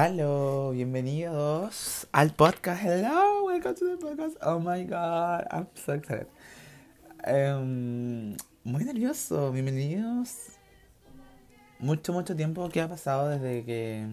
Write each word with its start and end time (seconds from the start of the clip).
Hello, 0.00 0.70
bienvenidos 0.70 2.06
al 2.12 2.32
podcast. 2.32 2.84
Hello, 2.84 3.46
welcome 3.46 3.74
to 3.74 3.84
the 3.84 3.96
podcast. 3.96 4.36
Oh 4.42 4.60
my 4.60 4.84
god, 4.84 5.44
I'm 5.50 5.66
so 5.74 5.92
excited. 5.92 6.28
Em, 7.24 8.36
muy 8.62 8.84
nervioso, 8.84 9.50
bienvenidos. 9.50 10.52
Mucho, 11.80 12.12
mucho 12.12 12.36
tiempo 12.36 12.68
que 12.68 12.80
ha 12.80 12.88
pasado 12.88 13.28
desde 13.28 13.64
que 13.64 14.06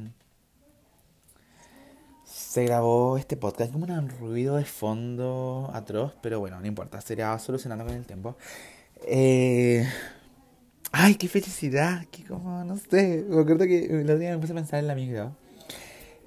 se 2.23 2.65
grabó 2.65 3.20
este 3.20 3.38
podcast. 3.38 3.71
Como 3.71 3.86
un 3.86 4.09
ruido 4.09 4.55
de 4.55 4.65
fondo 4.65 5.70
atroz, 5.71 6.13
pero 6.20 6.39
bueno, 6.39 6.59
no 6.59 6.65
importa, 6.65 6.99
se 6.99 7.13
irá 7.13 7.38
solucionando 7.38 7.86
con 7.86 7.93
el 7.93 8.07
tiempo. 8.07 8.36
Eh, 9.05 9.88
Ay, 10.91 11.13
qué 11.13 11.27
felicidad, 11.27 12.07
que 12.07 12.23
como, 12.23 12.63
no 12.63 12.75
sé. 12.77 13.23
Me 13.29 13.41
acuerdo 13.41 13.65
que 13.65 13.86
el 13.86 14.05
otro 14.05 14.17
día 14.17 14.31
me 14.31 14.39
puse 14.39 14.54
a 14.54 14.55
pensar 14.55 14.79
en 14.79 14.88
la 14.88 14.95
micro. 14.95 15.45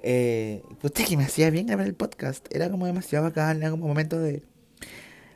Eh, 0.01 0.63
pues 0.81 0.93
que 0.93 1.17
me 1.17 1.23
hacía 1.25 1.49
bien 1.49 1.67
grabar 1.67 1.87
el 1.87 1.95
podcast. 1.95 2.45
Era 2.53 2.69
como 2.69 2.85
demasiado 2.85 3.25
bacán, 3.25 3.57
era 3.57 3.71
como 3.71 3.87
momento 3.87 4.19
de. 4.19 4.43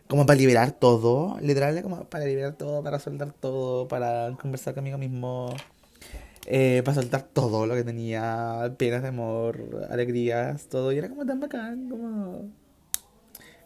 Como 0.07 0.25
para 0.25 0.37
liberar 0.37 0.71
todo, 0.73 1.37
literal, 1.41 1.81
como 1.81 2.05
para 2.09 2.25
liberar 2.25 2.55
todo, 2.55 2.83
para 2.83 2.99
soltar 2.99 3.33
todo, 3.33 3.87
para 3.87 4.35
conversar 4.39 4.75
conmigo 4.75 4.97
mismo, 4.97 5.55
eh, 6.45 6.81
para 6.85 6.95
soltar 6.95 7.23
todo 7.23 7.65
lo 7.65 7.73
que 7.75 7.83
tenía, 7.83 8.75
penas 8.77 9.01
de 9.01 9.07
amor, 9.09 9.87
alegrías, 9.89 10.67
todo. 10.67 10.91
Y 10.91 10.97
era 10.97 11.09
como 11.09 11.25
tan 11.25 11.39
bacán, 11.39 11.89
como. 11.89 12.49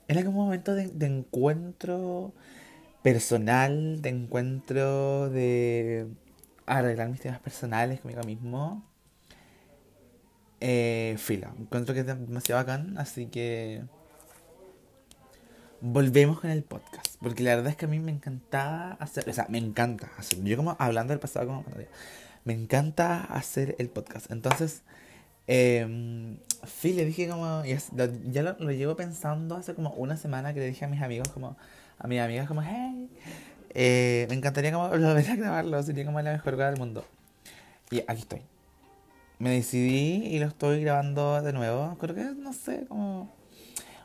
Era 0.08 0.24
como 0.24 0.40
un 0.40 0.46
momento 0.46 0.74
de 0.76 1.06
encuentro 1.06 2.34
personal, 3.04 4.02
de 4.02 4.10
encuentro, 4.10 5.30
de 5.30 6.08
arreglar 6.66 7.10
mis 7.10 7.22
temas 7.22 7.40
personales 7.40 8.02
conmigo 8.02 8.22
mismo. 8.24 8.84
Eh, 10.60 11.16
fila, 11.20 11.54
encuentro 11.60 11.94
que 11.94 12.00
es 12.00 12.06
demasiado 12.08 12.60
bacán, 12.60 12.98
así 12.98 13.28
que 13.28 13.84
volvemos 15.82 16.40
con 16.40 16.50
el 16.50 16.64
podcast, 16.64 17.16
porque 17.22 17.44
la 17.44 17.56
verdad 17.56 17.70
es 17.70 17.76
que 17.76 17.86
a 17.86 17.88
mí 17.88 18.00
me 18.00 18.12
encantaba 18.12 18.94
hacer, 18.94 19.30
o 19.30 19.34
sea, 19.34 19.46
me 19.50 19.60
encanta 19.60 20.10
hacer, 20.18 20.44
yo 20.44 20.58
como 20.58 20.76
hablando 20.80 21.14
del 21.14 21.20
pasado 21.20 21.46
como 21.46 21.64
me 22.44 22.54
encanta 22.54 23.24
hacer 23.26 23.76
el 23.78 23.90
podcast, 23.90 24.32
entonces, 24.32 24.82
eh, 25.46 26.38
sí, 26.66 26.94
le 26.94 27.06
dije 27.06 27.30
como, 27.30 27.64
ya, 27.64 28.42
lo, 28.42 28.72
llevo 28.72 28.96
pensando 28.96 29.58
hace 29.58 29.76
como 29.76 29.92
una 29.92 30.18
semana 30.18 30.56
que 30.56 30.60
le 30.62 30.68
dije 30.68 30.86
a 30.86 30.88
mis 30.88 31.04
amigos 31.04 31.30
como, 31.30 31.56
a 32.00 32.08
mis 32.08 32.20
amigas 32.20 32.48
como, 32.48 32.64
hey, 32.64 33.10
eh, 33.76 34.26
me 34.30 34.36
encantaría 34.36 34.72
como 34.72 34.90
volver 34.90 35.30
a 35.30 35.36
grabarlo, 35.36 35.84
sería 35.84 36.06
como 36.06 36.20
la 36.20 36.32
mejor 36.32 36.56
cosa 36.56 36.72
del 36.72 36.80
mundo. 36.80 37.06
Y 37.92 38.00
aquí 38.08 38.22
estoy. 38.22 38.57
Me 39.40 39.52
decidí 39.52 40.26
y 40.28 40.40
lo 40.40 40.48
estoy 40.48 40.82
grabando 40.82 41.42
de 41.42 41.54
nuevo. 41.54 41.96
Creo 42.00 42.16
que, 42.16 42.24
no 42.24 42.54
sé, 42.54 42.86
como... 42.88 43.32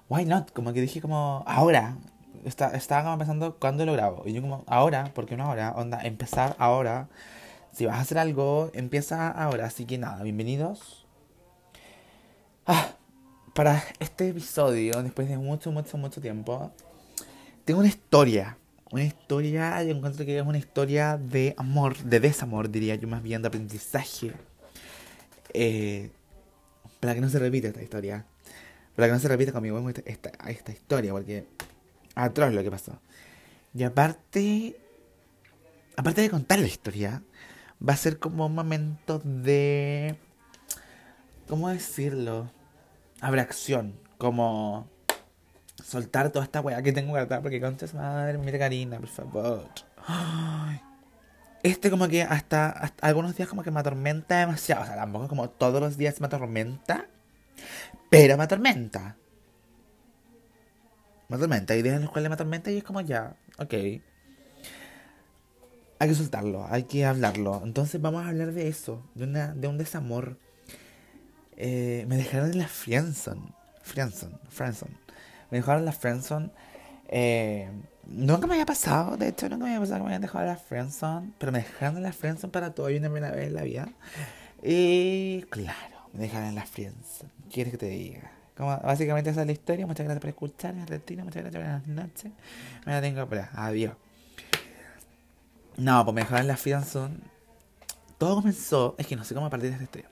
Why 0.09 0.27
not? 0.27 0.53
Como 0.53 0.73
que 0.73 0.81
dije 0.81 1.01
como, 1.01 1.43
ahora. 1.47 1.97
Está, 2.45 2.71
estaba 2.77 3.05
como 3.05 3.19
pensando 3.19 3.57
cuándo 3.59 3.87
lo 3.87 3.93
grabo. 3.93 4.25
Y 4.27 4.35
yo 4.35 4.43
como, 4.43 4.65
ahora, 4.67 5.11
porque 5.15 5.35
una 5.35 5.49
hora, 5.49 5.73
onda, 5.73 6.01
empezar 6.03 6.55
ahora. 6.59 7.09
Si 7.73 7.87
vas 7.87 7.97
a 7.97 8.01
hacer 8.01 8.19
algo, 8.19 8.71
empieza 8.75 9.31
ahora. 9.31 9.67
Así 9.67 9.87
que 9.87 9.97
nada, 9.97 10.23
bienvenidos. 10.23 11.07
Ah, 12.67 12.89
para 13.55 13.83
este 14.01 14.29
episodio, 14.29 15.03
después 15.03 15.29
de 15.29 15.39
mucho, 15.39 15.73
mucho, 15.73 15.97
mucho 15.97 16.21
tiempo, 16.21 16.71
tengo 17.65 17.81
una 17.81 17.89
historia. 17.89 18.59
Una 18.91 19.05
historia, 19.05 19.83
yo 19.83 19.97
encuentro 19.97 20.27
que 20.27 20.37
es 20.37 20.45
una 20.45 20.59
historia 20.59 21.17
de 21.17 21.55
amor, 21.57 21.97
de 21.97 22.21
desamor, 22.21 22.71
diría 22.71 22.95
yo, 22.97 23.09
más 23.09 23.23
bien 23.23 23.41
de 23.41 23.49
aprendizaje. 23.49 24.35
Eh, 25.53 26.11
para 27.01 27.15
que 27.15 27.21
no 27.21 27.29
se 27.29 27.39
repita 27.39 27.69
esta 27.69 27.83
historia. 27.83 28.27
Para 28.97 29.09
que 29.09 29.13
no 29.15 29.19
se 29.19 29.29
repita 29.29 29.53
conmigo 29.53 29.89
esta, 29.89 30.03
esta, 30.05 30.31
esta 30.51 30.73
historia, 30.73 31.13
porque 31.13 31.47
atroz 32.15 32.53
lo 32.53 32.63
que 32.63 32.71
pasó. 32.71 33.01
Y 33.75 33.83
aparte, 33.85 34.77
aparte 35.97 36.21
de 36.21 36.31
contar 36.31 36.59
la 36.59 36.67
historia, 36.67 37.23
va 37.87 37.95
a 37.95 37.97
ser 37.97 38.19
como 38.19 38.47
un 38.47 38.55
momento 38.55 39.21
de... 39.25 40.17
¿Cómo 41.49 41.69
decirlo? 41.69 42.51
Abracción, 43.21 43.95
como 44.19 44.89
soltar 45.83 46.31
toda 46.31 46.45
esta 46.45 46.61
weá 46.61 46.83
que 46.83 46.93
tengo 46.93 47.11
guardada 47.11 47.43
porque 47.43 47.61
conchas 47.61 47.95
madre, 47.95 48.39
mira 48.39 48.59
Karina, 48.59 48.99
por 48.99 49.09
favor. 49.09 49.69
Este 51.63 51.91
como 51.91 52.09
que 52.09 52.23
hasta, 52.23 52.71
algunos 53.01 53.37
días 53.37 53.49
como 53.49 53.63
que 53.63 53.71
me 53.71 53.81
atormenta 53.81 54.41
demasiado. 54.41 54.83
O 54.83 54.87
sea, 54.87 54.97
tampoco 54.97 55.29
como 55.29 55.51
todos 55.51 55.81
los 55.81 55.97
días 55.97 56.21
me 56.21 56.27
atormenta. 56.27 57.09
Pero 58.11 58.37
me 58.37 58.45
atormenta. 58.45 59.17
Me 61.29 61.37
atormenta. 61.37 61.75
Hay 61.75 61.83
días 61.83 61.97
en 61.97 62.03
los 62.03 62.11
cuales 62.11 62.29
me 62.29 62.35
atormenta 62.35 62.71
y 62.71 62.79
es 62.79 62.85
como 62.85 63.01
ya, 63.01 63.37
ok. 63.59 63.75
Hay 65.99 66.09
que 66.09 66.15
soltarlo, 66.15 66.67
hay 66.69 66.85
que 66.85 67.07
hablarlo. 67.07 67.63
Entonces 67.65 68.01
vamos 68.01 68.25
a 68.25 68.29
hablar 68.29 68.53
de 68.53 68.67
eso, 68.69 69.09
de, 69.15 69.25
una, 69.25 69.55
de 69.55 69.69
un 69.69 69.79
desamor. 69.79 70.39
Eh, 71.57 72.05
me 72.09 72.17
dejaron 72.17 72.51
en 72.51 72.59
la 72.59 72.67
Friendson. 72.67 73.55
Friendson, 73.83 74.41
Friendson 74.49 75.03
me 75.53 75.59
dejaron 75.59 75.85
la 75.85 75.93
friendzone. 75.93 76.51
Eh, 77.15 77.69
nunca 78.07 78.47
me 78.47 78.55
había 78.55 78.65
pasado, 78.65 79.19
de 79.19 79.29
hecho, 79.29 79.47
nunca 79.51 79.65
me 79.65 79.71
había 79.71 79.81
pasado 79.81 79.99
que 79.99 80.05
me 80.05 80.09
habían 80.09 80.23
dejado 80.23 80.47
la 80.47 80.57
friendzone. 80.57 81.33
Pero 81.39 81.53
me 81.53 81.59
dejaron 81.59 81.99
en 81.99 82.03
la 82.05 82.13
friendzone 82.13 82.51
para 82.51 82.75
todo 82.75 82.89
y 82.89 82.97
una 82.97 83.11
primera 83.11 83.31
vez 83.35 83.49
en 83.49 83.55
la 83.55 83.63
vida. 83.63 83.89
Y 84.63 85.43
claro, 85.51 86.09
me 86.15 86.21
dejaron 86.21 86.49
en 86.49 86.55
la 86.55 86.65
friendzone. 86.65 87.31
¿Quieres 87.53 87.73
que 87.73 87.79
te 87.79 87.89
diga? 87.91 88.33
Como, 88.57 88.79
básicamente 88.79 89.29
esa 89.29 89.43
es 89.43 89.47
la 89.47 89.53
historia. 89.53 89.87
Muchas 89.87 90.05
gracias 90.05 90.21
por 90.21 90.31
escuchar. 90.31 90.75
Retiro. 90.89 91.25
Muchas 91.25 91.43
gracias. 91.43 91.63
Buenas 91.63 91.87
noches. 91.87 92.33
Me 92.87 92.93
la 92.93 93.01
tengo 93.03 93.27
por 93.27 93.45
Adiós. 93.53 93.95
No, 95.77 96.05
pues 96.05 96.15
me 96.15 96.21
dejaron 96.23 96.47
la 96.47 96.57
friendzone. 96.57 97.17
Todo 98.17 98.37
comenzó. 98.37 98.95
Es 98.97 99.07
que 99.07 99.17
no 99.17 99.25
sé 99.25 99.35
cómo 99.35 99.51
partir 99.51 99.69
de 99.69 99.75
esta 99.75 99.85
historia. 99.85 100.09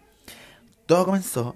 Todo 0.84 1.06
comenzó 1.06 1.54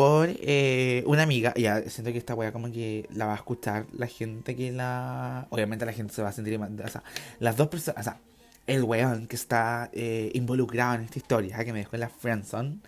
por 0.00 0.30
eh, 0.30 1.04
una 1.04 1.24
amiga. 1.24 1.52
Ya 1.56 1.82
siento 1.90 2.10
que 2.10 2.16
esta 2.16 2.34
wea 2.34 2.52
como 2.52 2.72
que 2.72 3.06
la 3.10 3.26
va 3.26 3.32
a 3.32 3.36
escuchar 3.36 3.84
la 3.92 4.06
gente 4.06 4.56
que 4.56 4.72
la. 4.72 5.46
Obviamente 5.50 5.84
la 5.84 5.92
gente 5.92 6.14
se 6.14 6.22
va 6.22 6.30
a 6.30 6.32
sentir. 6.32 6.58
O 6.58 6.88
sea, 6.88 7.02
las 7.38 7.58
dos 7.58 7.68
personas. 7.68 8.00
O 8.00 8.04
sea, 8.04 8.18
el 8.66 8.82
weón 8.82 9.26
que 9.26 9.36
está 9.36 9.90
eh, 9.92 10.30
involucrado 10.32 10.94
en 10.94 11.02
esta 11.02 11.18
historia, 11.18 11.62
que 11.66 11.74
me 11.74 11.80
dejó 11.80 11.96
en 11.96 12.00
la 12.00 12.08
friendzone, 12.08 12.78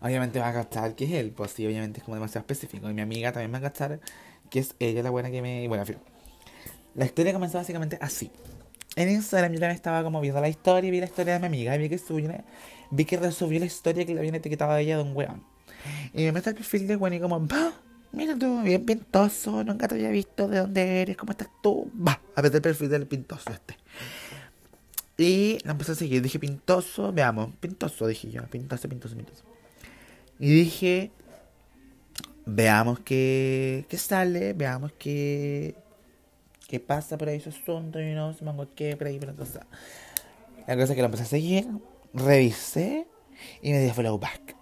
obviamente 0.00 0.38
va 0.38 0.50
a 0.50 0.52
cachar 0.52 0.94
que 0.94 1.06
es 1.06 1.10
él. 1.10 1.32
Pues 1.32 1.50
sí, 1.50 1.66
obviamente 1.66 1.98
es 1.98 2.04
como 2.04 2.14
demasiado 2.14 2.42
específico. 2.42 2.88
Y 2.88 2.94
mi 2.94 3.02
amiga 3.02 3.32
también 3.32 3.52
va 3.52 3.58
a 3.58 3.62
cachar 3.62 3.98
que 4.48 4.60
es 4.60 4.76
ella 4.78 5.02
la 5.02 5.10
buena 5.10 5.32
que 5.32 5.42
me. 5.42 5.66
Bueno, 5.66 5.82
en 5.82 5.88
fin. 5.88 5.96
La 6.94 7.04
historia 7.04 7.32
comenzó 7.32 7.58
básicamente 7.58 7.98
así. 8.00 8.30
En 8.94 9.10
Instagram 9.10 9.54
yo 9.54 9.58
también 9.58 9.74
estaba 9.74 10.04
como 10.04 10.20
viendo 10.20 10.40
la 10.40 10.48
historia 10.48 10.88
vi 10.88 11.00
la 11.00 11.06
historia 11.06 11.32
de 11.32 11.40
mi 11.40 11.46
amiga 11.46 11.74
y 11.74 11.78
vi 11.80 11.88
que 11.88 11.98
subió, 11.98 12.32
vi 12.92 13.04
que 13.04 13.16
resubió 13.16 13.58
la 13.58 13.66
historia 13.66 14.06
que 14.06 14.14
le 14.14 14.20
habían 14.20 14.36
etiquetado 14.36 14.70
a 14.70 14.80
ella 14.80 14.98
de 14.98 15.02
un 15.02 15.16
weón. 15.16 15.49
Y 16.12 16.24
me 16.24 16.32
meto 16.32 16.50
al 16.50 16.56
perfil 16.56 16.86
de 16.86 16.96
Gwen 16.96 17.14
y 17.14 17.20
como, 17.20 17.46
va, 17.46 17.72
mira 18.12 18.36
tú, 18.36 18.62
bien 18.62 18.84
pintoso, 18.84 19.64
nunca 19.64 19.88
te 19.88 19.94
había 19.94 20.10
visto, 20.10 20.48
de 20.48 20.58
dónde 20.58 21.02
eres, 21.02 21.16
cómo 21.16 21.32
estás 21.32 21.48
tú. 21.62 21.90
Va, 21.96 22.20
a 22.34 22.42
ver 22.42 22.54
el 22.54 22.62
perfil 22.62 22.88
del 22.88 23.06
pintoso 23.06 23.50
este. 23.50 23.76
Y 25.18 25.58
la 25.64 25.72
empecé 25.72 25.92
a 25.92 25.94
seguir, 25.94 26.22
dije 26.22 26.38
pintoso, 26.38 27.12
veamos, 27.12 27.50
pintoso, 27.60 28.06
dije 28.06 28.30
yo, 28.30 28.42
pintoso, 28.44 28.88
pintoso, 28.88 29.16
pintoso. 29.16 29.44
Y 30.38 30.50
dije, 30.50 31.10
veamos 32.46 33.00
qué, 33.00 33.84
qué 33.88 33.98
sale, 33.98 34.54
veamos 34.54 34.92
qué, 34.98 35.74
qué 36.66 36.80
pasa 36.80 37.18
por 37.18 37.28
ahí 37.28 37.40
su 37.40 37.50
asunto, 37.50 38.00
y 38.00 38.14
no, 38.14 38.32
se 38.32 38.44
me 38.44 38.52
qué 38.74 38.96
por 38.96 39.08
ahí, 39.08 39.18
por 39.18 39.28
la 39.28 39.34
cosa. 39.34 39.66
La 40.66 40.74
cosa 40.74 40.92
es 40.92 40.96
que 40.96 41.02
la 41.02 41.06
empecé 41.06 41.24
a 41.24 41.26
seguir, 41.26 41.68
revisé 42.14 43.06
y 43.62 43.72
me 43.72 43.82
dio 43.82 43.92
follow 43.92 44.18
back 44.18 44.59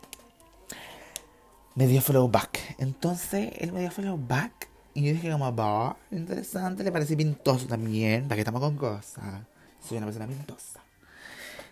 me 1.79 1.87
dio 1.87 2.01
follow 2.01 2.29
back. 2.29 2.75
Entonces 2.79 3.53
él 3.59 3.73
me 3.73 3.81
dio 3.81 3.93
follow 3.93 4.19
back. 4.19 4.69
Y 4.95 5.05
yo 5.05 5.13
dije 5.13 5.31
como, 5.31 5.55
va, 5.55 5.97
interesante, 6.11 6.83
le 6.83 6.91
parece 6.91 7.17
pintoso 7.17 7.69
también, 7.69 8.25
para 8.25 8.35
que 8.35 8.41
estamos 8.41 8.61
con 8.61 8.77
cosas. 8.77 9.43
Soy 9.87 9.99
una 9.99 10.07
persona 10.07 10.27
pintosa. 10.27 10.81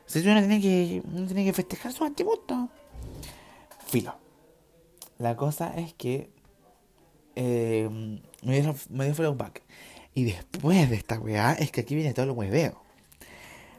Si 0.06 0.20
uno 0.20 0.38
tiene 0.38 0.60
que, 0.60 1.02
uno 1.12 1.26
tiene 1.26 1.44
que 1.44 1.52
festejar 1.52 1.92
su 1.92 2.04
atributos. 2.04 2.68
Filo. 3.84 4.14
La 5.18 5.34
cosa 5.34 5.74
es 5.76 5.92
que 5.94 6.30
eh, 7.34 7.88
me, 8.42 8.60
dio, 8.60 8.76
me 8.90 9.06
dio 9.06 9.14
follow 9.16 9.34
back. 9.34 9.62
Y 10.14 10.22
después 10.22 10.88
de 10.88 10.94
esta 10.94 11.18
weá, 11.18 11.54
es 11.54 11.72
que 11.72 11.80
aquí 11.80 11.96
viene 11.96 12.14
todo 12.14 12.26
lo 12.26 12.34
hueveo. 12.34 12.80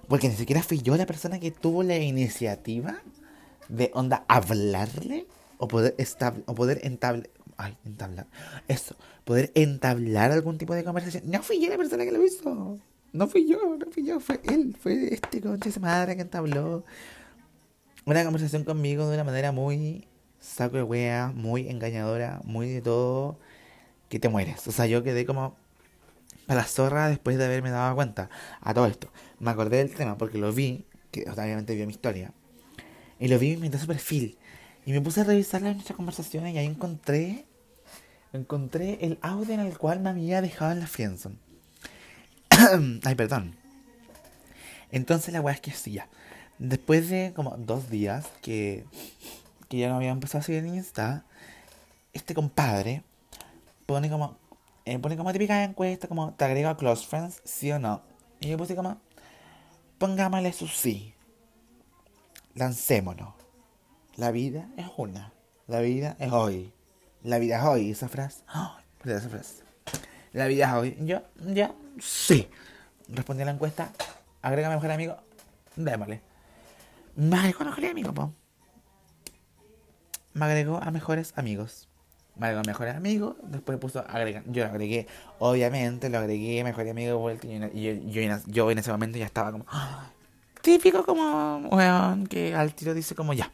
Porque 0.09 0.27
ni 0.27 0.35
siquiera 0.35 0.61
fui 0.61 0.81
yo 0.81 0.97
la 0.97 1.05
persona 1.05 1.39
que 1.39 1.51
tuvo 1.51 1.83
la 1.83 1.97
iniciativa 1.97 2.97
de 3.69 3.91
onda 3.93 4.25
hablarle 4.27 5.25
o 5.57 5.67
poder, 5.67 5.95
estable, 5.97 6.43
o 6.45 6.55
poder 6.55 6.79
entablar, 6.83 7.29
ay, 7.57 7.77
entablar, 7.85 8.27
eso, 8.67 8.95
poder 9.25 9.51
entablar 9.55 10.31
algún 10.31 10.57
tipo 10.57 10.73
de 10.75 10.83
conversación. 10.83 11.23
No 11.25 11.41
fui 11.43 11.59
yo 11.59 11.69
la 11.69 11.77
persona 11.77 12.05
que 12.05 12.11
lo 12.11 12.23
hizo. 12.23 12.79
No 13.13 13.27
fui 13.27 13.47
yo, 13.47 13.57
no 13.77 13.85
fui 13.91 14.05
yo, 14.05 14.19
fue 14.19 14.39
él, 14.43 14.75
fue 14.79 15.13
este 15.13 15.41
concha 15.41 15.69
esa 15.69 15.79
madre 15.79 16.15
que 16.15 16.21
entabló 16.21 16.83
una 18.05 18.23
conversación 18.23 18.63
conmigo 18.63 19.07
de 19.07 19.15
una 19.15 19.23
manera 19.23 19.51
muy 19.51 20.07
saco 20.39 20.77
de 20.77 20.83
wea, 20.83 21.31
muy 21.33 21.67
engañadora, 21.69 22.41
muy 22.43 22.69
de 22.69 22.81
todo, 22.81 23.39
que 24.09 24.19
te 24.19 24.29
mueres. 24.29 24.67
O 24.67 24.71
sea, 24.71 24.85
yo 24.85 25.03
quedé 25.03 25.25
como 25.25 25.55
para 26.45 26.61
la 26.61 26.67
zorra 26.67 27.09
después 27.09 27.37
de 27.37 27.45
haberme 27.45 27.69
dado 27.69 27.95
cuenta 27.95 28.29
a 28.61 28.73
todo 28.73 28.85
esto. 28.85 29.09
Me 29.39 29.51
acordé 29.51 29.77
del 29.77 29.93
tema 29.93 30.17
porque 30.17 30.37
lo 30.37 30.53
vi, 30.53 30.85
que 31.11 31.29
obviamente 31.29 31.75
vio 31.75 31.85
mi 31.85 31.91
historia, 31.91 32.33
y 33.19 33.27
lo 33.27 33.39
vi 33.39 33.53
y 33.53 33.57
me 33.57 33.77
su 33.77 33.87
perfil. 33.87 34.37
Y 34.87 34.93
me 34.93 35.01
puse 35.01 35.19
a 35.19 35.25
revisar 35.25 35.61
nuestras 35.61 35.97
conversaciones 35.97 36.55
y 36.55 36.57
ahí 36.59 36.65
encontré 36.65 37.45
encontré 38.31 38.99
el 39.01 39.19
audio 39.21 39.53
en 39.53 39.59
el 39.59 39.77
cual 39.77 39.99
me 39.99 40.11
había 40.11 40.41
dejado 40.41 40.71
en 40.71 40.79
la 40.79 40.87
friendzone. 40.87 41.35
Ay, 43.03 43.15
perdón. 43.15 43.57
Entonces 44.89 45.33
la 45.33 45.41
weá 45.41 45.53
es 45.55 45.59
que 45.59 45.91
ya. 45.91 46.07
Después 46.57 47.09
de 47.09 47.33
como 47.35 47.57
dos 47.57 47.89
días 47.89 48.27
que, 48.41 48.85
que 49.67 49.77
ya 49.77 49.89
no 49.89 49.97
había 49.97 50.11
empezado 50.11 50.39
a 50.39 50.43
seguir 50.43 50.63
en 50.63 50.75
Insta, 50.75 51.25
este 52.13 52.33
compadre 52.33 53.03
pone 53.85 54.09
como, 54.09 54.37
eh, 54.85 54.97
pone 54.99 55.17
como 55.17 55.33
típica 55.33 55.65
encuesta, 55.65 56.07
como 56.07 56.31
te 56.31 56.45
agrego 56.45 56.69
a 56.69 56.77
Close 56.77 57.05
Friends, 57.05 57.41
sí 57.43 57.73
o 57.73 57.79
no. 57.79 58.01
Y 58.39 58.47
yo 58.47 58.57
puse 58.57 58.73
como, 58.73 59.01
pongámosle 59.97 60.53
su 60.53 60.69
sí. 60.69 61.13
Lancémonos. 62.55 63.36
La 64.17 64.31
vida 64.31 64.67
es 64.77 64.87
una. 64.97 65.31
La 65.67 65.79
vida 65.79 66.15
es 66.19 66.31
hoy. 66.31 66.73
La 67.21 67.37
vida 67.37 67.59
es 67.59 67.63
hoy, 67.63 67.91
esa 67.91 68.09
frase. 68.09 68.43
esa 69.05 69.29
frase. 69.29 69.63
La 70.33 70.47
vida 70.47 70.65
es 70.65 70.73
hoy. 70.73 70.97
Yo, 71.01 71.21
ya, 71.45 71.71
sí. 71.99 72.49
Respondí 73.09 73.43
a 73.43 73.45
la 73.45 73.51
encuesta. 73.51 73.91
Agrega 74.41 74.71
a 74.71 74.75
mejor 74.75 74.89
amigo. 74.89 75.17
Démosle. 75.75 76.21
Me 77.15 77.37
agregó 77.37 77.61
a 77.61 77.65
mejor 77.65 77.85
amigo, 77.85 78.13
po. 78.13 78.33
Me 80.33 80.45
agregó 80.45 80.77
a 80.81 80.89
mejores 80.89 81.33
amigos. 81.35 81.87
Me 82.37 82.47
agregó 82.47 82.61
a 82.61 82.63
mejores 82.63 82.95
amigos. 82.95 83.35
Después 83.43 83.77
puso 83.77 83.99
agregar. 83.99 84.43
Yo 84.47 84.63
lo 84.63 84.71
agregué. 84.71 85.05
Obviamente 85.37 86.09
lo 86.09 86.17
agregué 86.17 86.61
a 86.61 86.63
mejor 86.63 86.89
amigo 86.89 87.31
Y 87.43 88.11
yo, 88.11 88.21
yo, 88.47 88.71
en 88.71 88.79
ese 88.79 88.91
momento 88.91 89.19
ya 89.19 89.25
estaba 89.25 89.51
como. 89.51 89.67
Típico 90.63 91.05
como. 91.05 91.69
Weón, 91.69 92.25
que 92.25 92.55
al 92.55 92.73
tiro 92.73 92.95
dice 92.95 93.13
como 93.13 93.33
ya. 93.33 93.51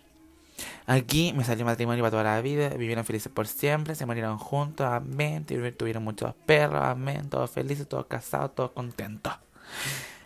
Aquí 0.85 1.33
me 1.33 1.43
salió 1.43 1.65
matrimonio 1.65 2.03
para 2.03 2.11
toda 2.11 2.23
la 2.23 2.41
vida, 2.41 2.69
vivieron 2.69 3.05
felices 3.05 3.31
por 3.31 3.47
siempre, 3.47 3.95
se 3.95 4.05
murieron 4.05 4.37
juntos, 4.37 4.85
amén, 4.85 5.45
tuvieron 5.45 6.03
muchos 6.03 6.33
perros, 6.45 6.81
amén, 6.83 7.29
todos 7.29 7.51
felices, 7.51 7.87
todos 7.87 8.07
casados, 8.07 8.53
todos 8.53 8.71
contentos. 8.71 9.33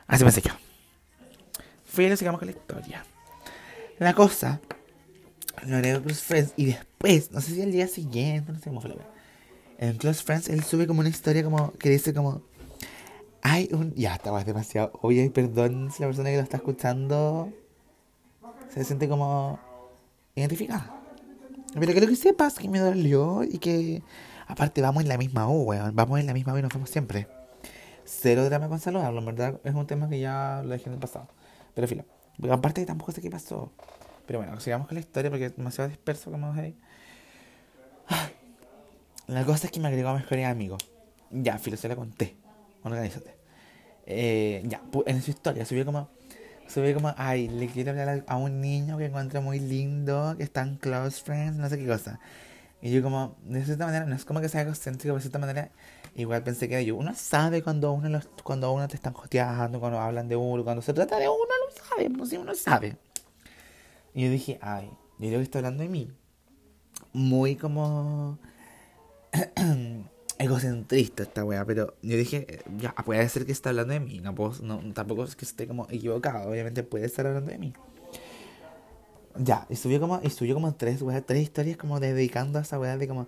Así 0.07 0.23
pensé 0.23 0.41
yo. 0.41 0.51
Fui 1.85 2.15
sigamos 2.17 2.39
con 2.39 2.47
la 2.47 2.55
historia. 2.55 3.05
La 3.99 4.13
cosa, 4.13 4.59
lo 5.65 5.77
haré 5.77 6.01
Close 6.01 6.21
Friends 6.21 6.53
y 6.55 6.65
después, 6.65 7.31
no 7.31 7.41
sé 7.41 7.53
si 7.53 7.61
al 7.61 7.71
día 7.71 7.87
siguiente, 7.87 8.51
no 8.51 8.59
sé 8.59 8.69
cómo 8.69 8.81
fue 8.81 8.89
la 8.91 8.95
verdad. 8.95 9.11
En 9.79 9.97
Close 9.97 10.23
Friends 10.23 10.49
él 10.49 10.63
sube 10.63 10.87
como 10.87 11.01
una 11.01 11.09
historia 11.09 11.43
como 11.43 11.71
que 11.73 11.89
dice 11.89 12.13
como 12.13 12.41
hay 13.43 13.69
un 13.71 13.93
ya 13.93 14.15
estaba 14.15 14.43
demasiado 14.43 14.91
oye 15.03 15.29
perdón 15.29 15.91
si 15.91 16.01
la 16.01 16.07
persona 16.07 16.31
que 16.31 16.37
lo 16.37 16.41
está 16.41 16.57
escuchando 16.57 17.53
se 18.73 18.83
siente 18.83 19.07
como 19.07 19.59
identificada. 20.41 21.01
Pero 21.73 21.91
quiero 21.91 22.07
que 22.07 22.15
sepas 22.15 22.55
que 22.55 22.69
me 22.69 22.79
dolió 22.79 23.43
y 23.43 23.57
que, 23.59 24.01
aparte, 24.47 24.81
vamos 24.81 25.03
en 25.03 25.09
la 25.09 25.17
misma 25.17 25.49
U, 25.49 25.63
weón. 25.63 25.95
Vamos 25.95 26.19
en 26.19 26.27
la 26.27 26.33
misma 26.33 26.53
U 26.53 26.57
y 26.57 26.61
nos 26.61 26.73
vemos 26.73 26.89
siempre. 26.89 27.27
Cero 28.05 28.45
drama 28.45 28.69
con 28.69 28.79
saludarlo, 28.79 29.19
en 29.19 29.25
verdad 29.25 29.59
es 29.65 29.73
un 29.73 29.85
tema 29.85 30.07
que 30.07 30.19
ya 30.19 30.61
lo 30.63 30.69
dejé 30.69 30.87
en 30.87 30.93
el 30.93 30.99
pasado. 30.99 31.27
Pero 31.75 31.87
filo, 31.87 32.05
aparte 32.49 32.85
tampoco 32.85 33.11
sé 33.11 33.21
qué 33.21 33.29
pasó. 33.29 33.71
Pero 34.25 34.39
bueno, 34.39 34.59
sigamos 34.59 34.87
con 34.87 34.95
la 34.95 35.01
historia 35.01 35.29
porque 35.29 35.45
es 35.45 35.55
demasiado 35.57 35.89
disperso 35.89 36.31
como 36.31 36.53
ahí. 36.53 36.75
La 39.27 39.43
cosa 39.43 39.67
es 39.67 39.71
que 39.71 39.81
me 39.81 39.89
agregó 39.89 40.09
a 40.09 40.13
mejores 40.15 40.45
amigos. 40.45 40.89
Ya, 41.31 41.57
filo, 41.57 41.75
se 41.75 41.89
la 41.89 41.97
conté. 41.97 42.37
Organízate. 42.83 43.35
Eh, 44.05 44.63
ya, 44.65 44.81
en 45.05 45.21
su 45.21 45.31
historia 45.31 45.65
subió 45.65 45.85
como 45.85 46.09
ve 46.75 46.93
como, 46.93 47.13
ay, 47.17 47.47
le 47.47 47.67
quiero 47.67 47.91
hablar 47.91 48.23
a 48.27 48.37
un 48.37 48.61
niño 48.61 48.97
que 48.97 49.05
encuentro 49.05 49.41
muy 49.41 49.59
lindo, 49.59 50.35
que 50.37 50.43
están 50.43 50.75
close 50.77 51.21
friends, 51.21 51.57
no 51.57 51.69
sé 51.69 51.77
qué 51.77 51.87
cosa. 51.87 52.19
Y 52.81 52.91
yo 52.91 53.01
como, 53.01 53.35
de 53.43 53.65
cierta 53.65 53.85
manera, 53.85 54.05
no 54.05 54.15
es 54.15 54.25
como 54.25 54.39
que 54.41 54.49
sea 54.49 54.61
egocéntrico, 54.61 55.13
pero 55.13 55.15
de 55.15 55.21
cierta 55.21 55.39
manera, 55.39 55.71
igual 56.15 56.43
pensé 56.43 56.69
que 56.69 56.85
yo. 56.85 56.95
Uno 56.95 57.13
sabe 57.15 57.63
cuando 57.63 57.91
uno 57.91 58.09
los, 58.09 58.27
cuando 58.43 58.71
uno 58.71 58.87
te 58.87 58.95
están 58.95 59.13
joteando, 59.13 59.79
cuando 59.79 59.99
hablan 59.99 60.27
de 60.27 60.35
uno, 60.35 60.63
cuando 60.63 60.81
se 60.81 60.93
trata 60.93 61.17
de 61.17 61.27
uno, 61.27 61.37
lo 61.39 61.83
sabe, 61.83 62.09
pues 62.09 62.29
sí, 62.29 62.37
uno 62.37 62.53
sabe. 62.55 62.97
Y 64.13 64.25
yo 64.25 64.31
dije, 64.31 64.59
ay, 64.61 64.89
yo 65.19 65.27
creo 65.27 65.39
que 65.39 65.43
está 65.43 65.59
hablando 65.59 65.83
de 65.83 65.89
mí. 65.89 66.11
Muy 67.13 67.55
como... 67.55 68.39
egocentrista 70.47 71.23
esta 71.23 71.43
weá, 71.45 71.63
pero 71.65 71.95
yo 72.01 72.17
dije, 72.17 72.61
ya, 72.77 72.93
puede 72.93 73.27
ser 73.29 73.45
que 73.45 73.51
esté 73.51 73.69
hablando 73.69 73.93
de 73.93 73.99
mí, 73.99 74.19
no, 74.19 74.35
puedo, 74.35 74.53
no 74.61 74.79
tampoco 74.93 75.23
es 75.23 75.35
que 75.35 75.45
esté 75.45 75.67
como 75.67 75.87
equivocado, 75.89 76.49
obviamente 76.49 76.83
puede 76.83 77.05
estar 77.05 77.27
hablando 77.27 77.51
de 77.51 77.57
mí. 77.57 77.73
Ya, 79.37 79.67
y 79.69 79.75
subió 79.75 79.99
como, 79.99 80.19
y 80.23 80.29
subió 80.29 80.55
como 80.55 80.73
tres, 80.73 81.01
weá, 81.01 81.21
tres 81.21 81.43
historias 81.43 81.77
como 81.77 81.99
dedicando 81.99 82.57
a 82.59 82.63
esa 82.63 82.79
weá 82.79 82.97
de 82.97 83.07
como, 83.07 83.27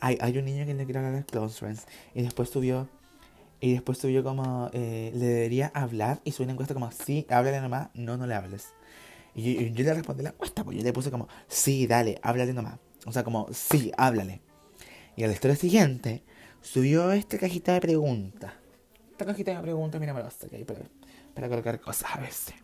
hay, 0.00 0.16
hay 0.20 0.38
un 0.38 0.44
niño 0.44 0.64
que 0.64 0.74
le 0.74 0.84
quiere 0.84 1.00
hablar 1.00 1.14
de 1.16 1.24
Close 1.24 1.58
Friends, 1.58 1.86
y 2.14 2.22
después 2.22 2.48
subió, 2.48 2.88
y 3.60 3.72
después 3.72 3.98
subió 3.98 4.22
como, 4.22 4.70
eh, 4.72 5.10
le 5.14 5.26
debería 5.26 5.72
hablar, 5.74 6.20
y 6.24 6.32
subió 6.32 6.44
una 6.44 6.52
encuesta 6.52 6.74
como, 6.74 6.90
sí, 6.92 7.26
háblale 7.28 7.60
nomás, 7.60 7.88
no, 7.94 8.16
no 8.16 8.26
le 8.26 8.34
hables. 8.34 8.68
Y 9.34 9.72
yo, 9.72 9.84
le 9.84 9.94
respondí 9.94 10.22
la 10.22 10.30
encuesta, 10.30 10.64
pues 10.64 10.76
yo 10.76 10.82
le 10.82 10.92
puse 10.92 11.10
como, 11.10 11.28
sí, 11.46 11.86
dale, 11.86 12.18
háblale 12.22 12.52
nomás. 12.52 12.78
O 13.06 13.12
sea, 13.12 13.22
como, 13.22 13.46
sí, 13.52 13.92
háblale. 13.96 14.40
Y 15.16 15.24
a 15.24 15.26
la 15.28 15.32
historia 15.32 15.56
siguiente, 15.56 16.22
subió 16.62 17.12
esta 17.12 17.38
cajita 17.38 17.74
de 17.74 17.80
preguntas. 17.80 18.52
Esta 19.10 19.26
cajita 19.26 19.54
de 19.56 19.62
preguntas, 19.62 20.00
mira, 20.00 20.14
me 20.14 20.20
lo 20.20 20.28
ahí 20.52 20.64
para, 20.64 20.80
para 21.34 21.48
colocar 21.48 21.80
cosas 21.80 22.10
a 22.14 22.20
veces. 22.20 22.54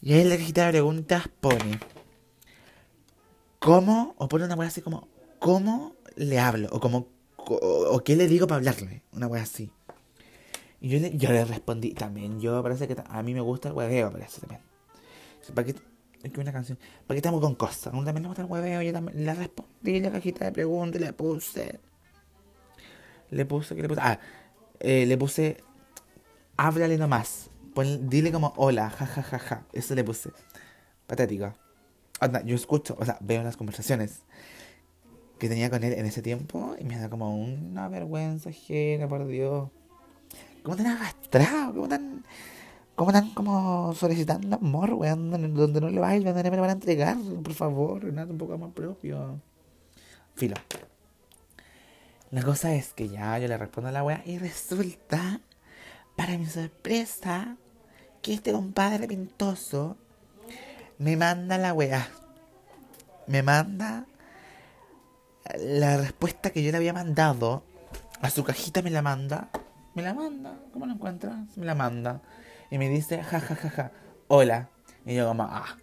Y 0.00 0.14
ahí 0.14 0.20
en 0.22 0.28
la 0.28 0.36
cajita 0.36 0.66
de 0.66 0.72
preguntas 0.72 1.28
pone, 1.40 1.78
¿cómo? 3.58 4.14
O 4.18 4.28
pone 4.28 4.44
una 4.44 4.54
wea 4.54 4.68
así 4.68 4.80
como, 4.80 5.08
¿cómo 5.38 5.94
le 6.16 6.38
hablo? 6.38 6.68
O 6.72 6.80
como, 6.80 7.08
o, 7.36 8.00
qué 8.04 8.16
le 8.16 8.26
digo 8.28 8.46
para 8.46 8.56
hablarle. 8.56 9.02
Una 9.12 9.26
wea 9.26 9.42
así. 9.42 9.70
Y 10.80 10.88
yo 10.88 10.98
le, 10.98 11.16
yo 11.16 11.30
le 11.30 11.44
respondí 11.44 11.92
también. 11.94 12.40
Yo 12.40 12.62
parece 12.62 12.88
que 12.88 12.96
a 13.04 13.22
mí 13.22 13.34
me 13.34 13.40
gusta 13.40 13.68
el 13.68 13.74
hueveo, 13.74 14.10
parece 14.10 14.40
también. 14.40 14.60
¿Para? 15.54 15.68
Es 15.68 16.32
que 16.32 16.40
una 16.40 16.52
canción. 16.52 16.78
¿Para 17.06 17.14
qué 17.14 17.18
estamos 17.18 17.40
con 17.40 17.54
cosas? 17.54 17.88
A 17.88 17.90
también 17.90 18.22
me 18.22 18.28
gusta 18.28 18.42
el 18.42 18.50
hueveo. 18.50 18.82
Yo 18.82 18.92
también 18.92 19.24
le 19.24 19.34
respondí 19.34 20.00
la 20.00 20.10
cajita 20.10 20.44
de 20.44 20.52
preguntas 20.52 21.00
y 21.00 21.04
le 21.04 21.12
puse 21.12 21.80
le 23.32 23.46
puse, 23.46 23.74
¿qué 23.74 23.82
le 23.82 23.88
puse? 23.88 24.00
Ah, 24.02 24.18
eh, 24.80 25.06
le 25.06 25.16
puse, 25.16 25.56
háblale 26.56 26.98
nomás. 26.98 27.50
dile 28.00 28.30
como 28.30 28.52
hola, 28.56 28.90
jajajaja. 28.90 29.22
Ja, 29.22 29.38
ja, 29.38 29.56
ja. 29.56 29.66
Eso 29.72 29.94
le 29.94 30.04
puse. 30.04 30.30
Patético. 31.06 31.54
yo 32.44 32.54
escucho, 32.54 32.96
o 32.98 33.04
sea, 33.04 33.16
veo 33.20 33.42
las 33.42 33.56
conversaciones 33.56 34.22
que 35.38 35.48
tenía 35.48 35.70
con 35.70 35.82
él 35.82 35.94
en 35.94 36.06
ese 36.06 36.22
tiempo 36.22 36.76
y 36.78 36.84
me 36.84 36.96
da 36.98 37.08
como 37.08 37.36
una 37.36 37.88
vergüenza 37.88 38.50
ajena, 38.50 39.08
por 39.08 39.26
Dios. 39.26 39.70
¿Cómo 40.62 40.76
tan 40.76 40.86
agastrado? 40.86 41.72
¿Cómo 41.74 41.88
tan, 41.88 42.22
cómo 42.94 43.12
tan 43.12 43.30
como 43.30 43.94
solicitando 43.94 44.56
amor, 44.56 44.92
weón? 44.92 45.30
Donde 45.30 45.80
no 45.80 45.88
le 45.88 46.00
va 46.00 46.10
a 46.10 46.16
ir, 46.16 46.22
donde 46.22 46.50
me 46.50 46.56
lo 46.56 46.62
van 46.62 46.70
a 46.70 46.74
entregar, 46.74 47.16
por 47.42 47.54
favor, 47.54 48.04
nada, 48.12 48.30
un 48.30 48.38
poco 48.38 48.56
más 48.58 48.72
propio. 48.72 49.40
Filo. 50.34 50.54
La 52.32 52.42
cosa 52.42 52.74
es 52.74 52.94
que 52.94 53.10
ya 53.10 53.38
yo 53.38 53.46
le 53.46 53.58
respondo 53.58 53.90
a 53.90 53.92
la 53.92 54.02
wea 54.02 54.22
y 54.24 54.38
resulta, 54.38 55.40
para 56.16 56.38
mi 56.38 56.46
sorpresa, 56.46 57.58
que 58.22 58.32
este 58.32 58.52
compadre 58.52 59.06
pintoso 59.06 59.98
me 60.96 61.18
manda 61.18 61.58
la 61.58 61.74
wea. 61.74 62.08
Me 63.26 63.42
manda 63.42 64.06
la 65.58 65.98
respuesta 65.98 66.48
que 66.48 66.62
yo 66.62 66.70
le 66.70 66.78
había 66.78 66.94
mandado. 66.94 67.64
A 68.22 68.30
su 68.30 68.44
cajita 68.44 68.80
me 68.80 68.88
la 68.88 69.02
manda. 69.02 69.50
Me 69.94 70.00
la 70.00 70.14
manda. 70.14 70.58
¿Cómo 70.72 70.86
la 70.86 70.94
encuentras? 70.94 71.54
Me 71.58 71.66
la 71.66 71.74
manda. 71.74 72.22
Y 72.70 72.78
me 72.78 72.88
dice, 72.88 73.22
ja, 73.22 73.40
ja, 73.40 73.54
ja, 73.54 73.68
ja. 73.68 73.92
Hola. 74.28 74.70
Y 75.04 75.16
yo 75.16 75.28
como, 75.28 75.42
ah. 75.42 75.76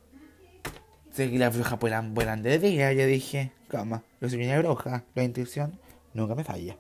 Sé 1.12 1.30
que 1.30 1.38
la 1.38 1.52
bruja 1.52 1.76
vuelan, 1.76 2.16
vuelan 2.16 2.42
de 2.42 2.58
día. 2.58 2.92
Yo 2.92 3.06
dije, 3.06 3.52
¿cómo? 3.70 4.02
Yo 4.20 4.30
soy 4.30 4.44
una 4.44 4.58
bruja. 4.58 5.04
La 5.14 5.24
intuición 5.24 5.80
nunca 6.14 6.36
me 6.36 6.44
falla. 6.44 6.76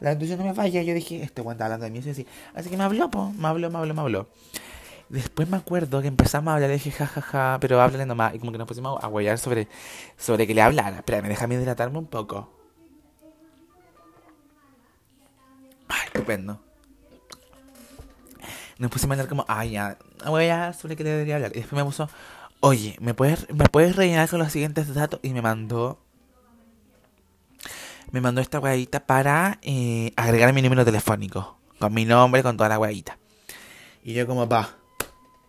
La 0.00 0.12
intuición 0.12 0.38
no 0.38 0.44
me 0.44 0.54
falla. 0.54 0.82
Yo 0.82 0.94
dije, 0.94 1.22
este 1.22 1.40
weón 1.42 1.60
hablando 1.62 1.84
de 1.84 1.90
mí. 1.90 1.98
Así, 1.98 2.26
así 2.54 2.70
que 2.70 2.76
me 2.76 2.84
habló, 2.84 3.10
po. 3.10 3.32
me 3.32 3.48
habló, 3.48 3.70
me 3.70 3.78
habló, 3.78 3.94
me 3.94 4.00
habló. 4.00 4.28
Después 5.08 5.48
me 5.48 5.56
acuerdo 5.56 6.00
que 6.02 6.08
empezamos 6.08 6.50
a 6.50 6.54
hablar, 6.54 6.70
le 6.70 6.74
dije 6.74 6.90
jajaja, 6.90 7.20
ja, 7.20 7.52
ja, 7.52 7.58
pero 7.60 7.80
háblale 7.80 8.06
nomás. 8.06 8.34
Y 8.34 8.38
como 8.38 8.52
que 8.52 8.58
nos 8.58 8.66
pusimos 8.66 9.02
a 9.02 9.08
huellar 9.08 9.38
sobre, 9.38 9.68
sobre 10.16 10.46
que 10.46 10.54
le 10.54 10.62
hablara. 10.62 10.96
Espera, 10.96 11.22
me 11.22 11.28
deja 11.28 11.46
hidratarme 11.46 11.98
un 11.98 12.06
poco. 12.06 12.50
Ay, 15.88 16.06
estupendo. 16.06 16.60
Nos 18.78 18.90
pusimos 18.90 19.12
a 19.12 19.20
hablar 19.20 19.28
como, 19.28 19.44
ay, 19.46 19.72
ya, 19.72 19.98
a 20.22 20.72
sobre 20.72 20.96
qué 20.96 21.04
le 21.04 21.10
debería 21.10 21.36
hablar. 21.36 21.52
Y 21.54 21.60
después 21.60 21.78
me 21.80 21.84
puso, 21.84 22.08
oye, 22.60 22.96
¿me 23.00 23.14
puedes, 23.14 23.48
¿me 23.52 23.66
puedes 23.66 23.94
rellenar 23.94 24.28
con 24.28 24.38
los 24.38 24.50
siguientes 24.50 24.92
datos? 24.92 25.20
Y 25.22 25.32
me 25.32 25.42
mandó 25.42 26.03
me 28.14 28.20
mandó 28.20 28.40
esta 28.40 28.60
weadita 28.60 29.06
para 29.06 29.58
eh, 29.62 30.12
agregar 30.14 30.52
mi 30.52 30.62
número 30.62 30.84
telefónico. 30.84 31.58
Con 31.80 31.92
mi 31.92 32.04
nombre, 32.04 32.44
con 32.44 32.56
toda 32.56 32.68
la 32.68 32.78
weadita. 32.78 33.18
Y 34.04 34.14
yo 34.14 34.24
como, 34.28 34.48
va, 34.48 34.70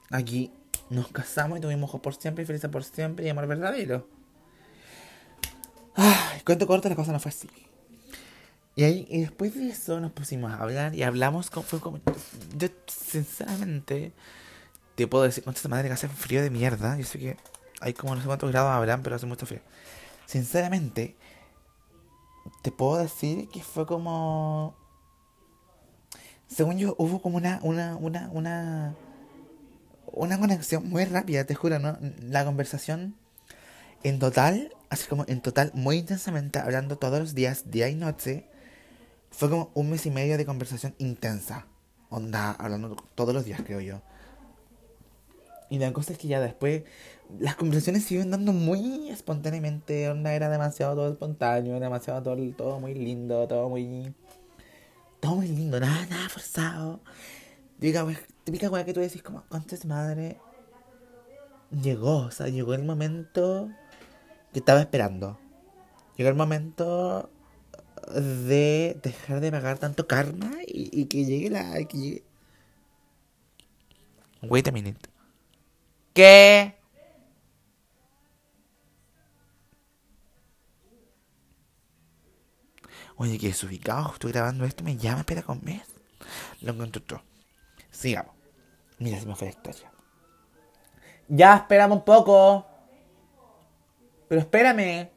aquí 0.09 0.51
nos 0.89 1.09
casamos 1.09 1.59
y 1.59 1.61
tuvimos 1.61 1.89
ojos 1.89 2.01
por 2.01 2.15
siempre 2.15 2.43
y 2.43 2.47
felices 2.47 2.71
por 2.71 2.83
siempre 2.83 3.23
y 3.23 3.29
amor 3.29 3.45
verdadero. 3.45 4.07
Ay, 5.95 6.41
cuento 6.43 6.65
corto, 6.65 6.89
la 6.89 6.95
cosa 6.95 7.11
no 7.11 7.19
fue 7.19 7.29
así. 7.29 7.47
Y, 8.75 8.83
ahí, 8.83 9.05
y 9.11 9.21
después 9.21 9.53
de 9.53 9.69
eso 9.69 9.99
nos 9.99 10.11
pusimos 10.11 10.51
a 10.51 10.55
hablar 10.55 10.95
y 10.95 11.03
hablamos 11.03 11.51
con, 11.51 11.61
fue 11.61 11.79
como... 11.79 11.99
Yo, 12.57 12.69
sinceramente, 12.87 14.11
te 14.95 15.05
puedo 15.05 15.23
decir 15.23 15.43
con 15.43 15.53
esta 15.53 15.69
madre 15.69 15.87
que 15.87 15.93
hace 15.93 16.07
frío 16.07 16.41
de 16.41 16.49
mierda. 16.49 16.97
Yo 16.97 17.05
sé 17.05 17.19
que 17.19 17.37
hay 17.79 17.93
como 17.93 18.15
no 18.15 18.21
sé 18.21 18.25
cuántos 18.25 18.51
grados 18.51 18.71
habrán, 18.71 19.03
pero 19.03 19.17
hace 19.17 19.27
mucho 19.27 19.45
frío. 19.45 19.61
Sinceramente, 20.25 21.15
te 22.65 22.71
puedo 22.71 22.97
decir 22.97 23.47
que 23.49 23.61
fue 23.61 23.85
como... 23.85 24.75
Según 26.47 26.79
yo, 26.79 26.95
hubo 26.97 27.21
como 27.21 27.37
una, 27.37 27.59
una, 27.61 27.95
una, 27.95 28.27
una, 28.31 28.95
una 30.07 30.39
conexión 30.39 30.89
muy 30.89 31.05
rápida, 31.05 31.43
te 31.43 31.53
juro, 31.53 31.77
¿no? 31.77 31.95
La 32.21 32.43
conversación 32.43 33.17
en 34.01 34.17
total, 34.17 34.73
así 34.89 35.07
como 35.07 35.25
en 35.27 35.41
total, 35.41 35.69
muy 35.75 35.97
intensamente, 35.97 36.57
hablando 36.57 36.97
todos 36.97 37.19
los 37.19 37.35
días, 37.35 37.69
día 37.69 37.87
y 37.87 37.93
noche, 37.93 38.49
fue 39.29 39.47
como 39.47 39.69
un 39.75 39.91
mes 39.91 40.07
y 40.07 40.09
medio 40.09 40.35
de 40.35 40.45
conversación 40.47 40.95
intensa. 40.97 41.67
Onda, 42.09 42.49
hablando 42.53 42.95
todos 43.13 43.35
los 43.35 43.45
días, 43.45 43.61
creo 43.63 43.79
yo. 43.79 44.01
Y 45.75 45.79
la 45.79 45.91
cosa 45.91 46.13
es 46.13 46.17
que 46.17 46.29
ya 46.29 46.39
después 46.39 46.83
las 47.37 47.57
conversaciones 47.57 48.05
siguen 48.05 48.31
dando 48.31 48.53
muy 48.53 49.09
espontáneamente. 49.09 50.09
Onda 50.09 50.33
era 50.33 50.47
demasiado 50.47 50.95
todo 50.95 51.11
espontáneo, 51.11 51.81
demasiado 51.81 52.23
todo, 52.23 52.37
todo 52.53 52.79
muy 52.79 52.93
lindo, 52.93 53.45
todo 53.45 53.67
muy. 53.67 54.15
Todo 55.19 55.35
muy 55.35 55.49
lindo, 55.49 55.77
nada, 55.77 56.05
nada 56.05 56.29
forzado. 56.29 57.01
Típica, 57.77 58.07
típica 58.45 58.69
weá 58.69 58.85
que 58.85 58.93
tú 58.93 59.01
decís 59.01 59.21
como, 59.21 59.43
antes 59.49 59.83
madre. 59.83 60.37
Llegó, 61.83 62.19
o 62.19 62.31
sea, 62.31 62.47
llegó 62.47 62.73
el 62.73 62.85
momento 62.85 63.69
que 64.53 64.59
estaba 64.59 64.79
esperando. 64.79 65.37
Llegó 66.15 66.29
el 66.29 66.35
momento 66.35 67.29
de 68.13 68.97
dejar 69.03 69.41
de 69.41 69.51
pagar 69.51 69.77
tanto 69.77 70.07
karma 70.07 70.53
y, 70.65 71.01
y 71.01 71.07
que 71.07 71.25
llegue 71.25 71.49
la. 71.49 71.83
Que 71.83 71.97
llegue... 71.97 72.23
Wait 74.41 74.69
a 74.69 74.71
minute. 74.71 75.14
¿Qué? 76.15 76.73
Oye, 83.17 83.37
que 83.37 83.47
desubicado, 83.47 84.13
estoy 84.13 84.31
grabando 84.31 84.63
esto, 84.63 84.81
me 84.85 84.95
llama, 84.95 85.19
espera 85.19 85.43
con 85.43 85.61
mes. 85.61 85.83
Lo 86.61 86.71
encuentro 86.71 87.03
todo. 87.03 87.21
Sigamos. 87.91 88.33
Mira, 88.97 89.19
se 89.19 89.25
me 89.25 89.35
fue 89.35 89.47
la 89.47 89.51
historia. 89.51 89.91
Ya, 91.27 91.57
esperamos 91.57 91.97
un 91.97 92.05
poco. 92.05 92.65
Pero 94.29 94.39
espérame. 94.39 95.09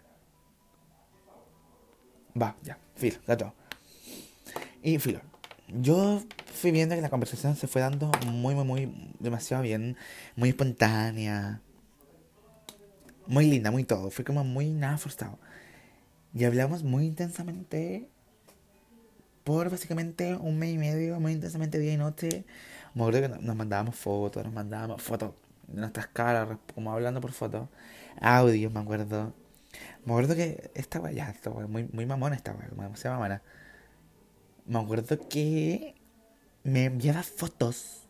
Va, 2.40 2.56
ya, 2.62 2.76
filo, 2.96 3.18
gato. 3.24 3.54
Y 4.82 4.98
filo. 4.98 5.20
Yo 5.68 6.22
fui 6.46 6.70
viendo 6.70 6.94
que 6.94 7.02
la 7.02 7.10
conversación 7.10 7.56
se 7.56 7.66
fue 7.66 7.82
dando 7.82 8.10
muy, 8.26 8.54
muy, 8.54 8.64
muy, 8.64 9.14
demasiado 9.20 9.62
bien. 9.62 9.96
Muy 10.36 10.50
espontánea. 10.50 11.60
Muy 13.26 13.46
linda, 13.46 13.70
muy 13.70 13.84
todo. 13.84 14.10
Fue 14.10 14.24
como 14.24 14.44
muy 14.44 14.72
nada 14.72 14.96
forzado. 14.98 15.38
Y 16.34 16.44
hablamos 16.44 16.82
muy 16.82 17.06
intensamente 17.06 18.08
por 19.44 19.70
básicamente 19.70 20.34
un 20.36 20.58
mes 20.58 20.74
y 20.74 20.78
medio, 20.78 21.20
muy 21.20 21.32
intensamente 21.32 21.78
día 21.78 21.94
y 21.94 21.96
noche. 21.96 22.44
Me 22.94 23.02
acuerdo 23.02 23.22
que 23.22 23.42
nos 23.42 23.56
mandábamos 23.56 23.96
fotos, 23.96 24.44
nos 24.44 24.52
mandábamos 24.52 25.02
fotos 25.02 25.32
de 25.66 25.80
nuestras 25.80 26.06
caras, 26.08 26.58
como 26.74 26.92
hablando 26.92 27.20
por 27.20 27.32
fotos. 27.32 27.68
Audios, 28.20 28.72
me 28.72 28.80
acuerdo. 28.80 29.34
Me 30.04 30.12
acuerdo 30.12 30.34
que 30.34 30.70
esta 30.74 31.00
weá, 31.00 31.12
ya, 31.12 31.30
esta 31.30 31.50
weá, 31.50 31.66
muy, 31.66 31.88
muy 31.92 32.06
mamona 32.06 32.36
esta 32.36 32.52
weá, 32.52 32.68
demasiado 32.68 33.16
mamona. 33.16 33.42
Me 34.68 34.78
acuerdo 34.78 35.28
que 35.30 35.94
me 36.62 36.84
enviaba 36.84 37.22
fotos. 37.22 38.06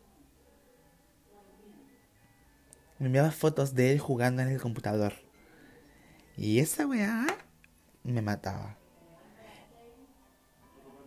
Me 2.99 3.05
enviaba 3.05 3.31
fotos 3.31 3.73
de 3.75 3.93
él 3.93 3.99
jugando 3.99 4.41
en 4.41 4.49
el 4.49 4.59
computador. 4.59 5.13
Y 6.35 6.59
esa 6.59 6.85
weá 6.85 7.25
me 8.03 8.21
mataba. 8.21 8.77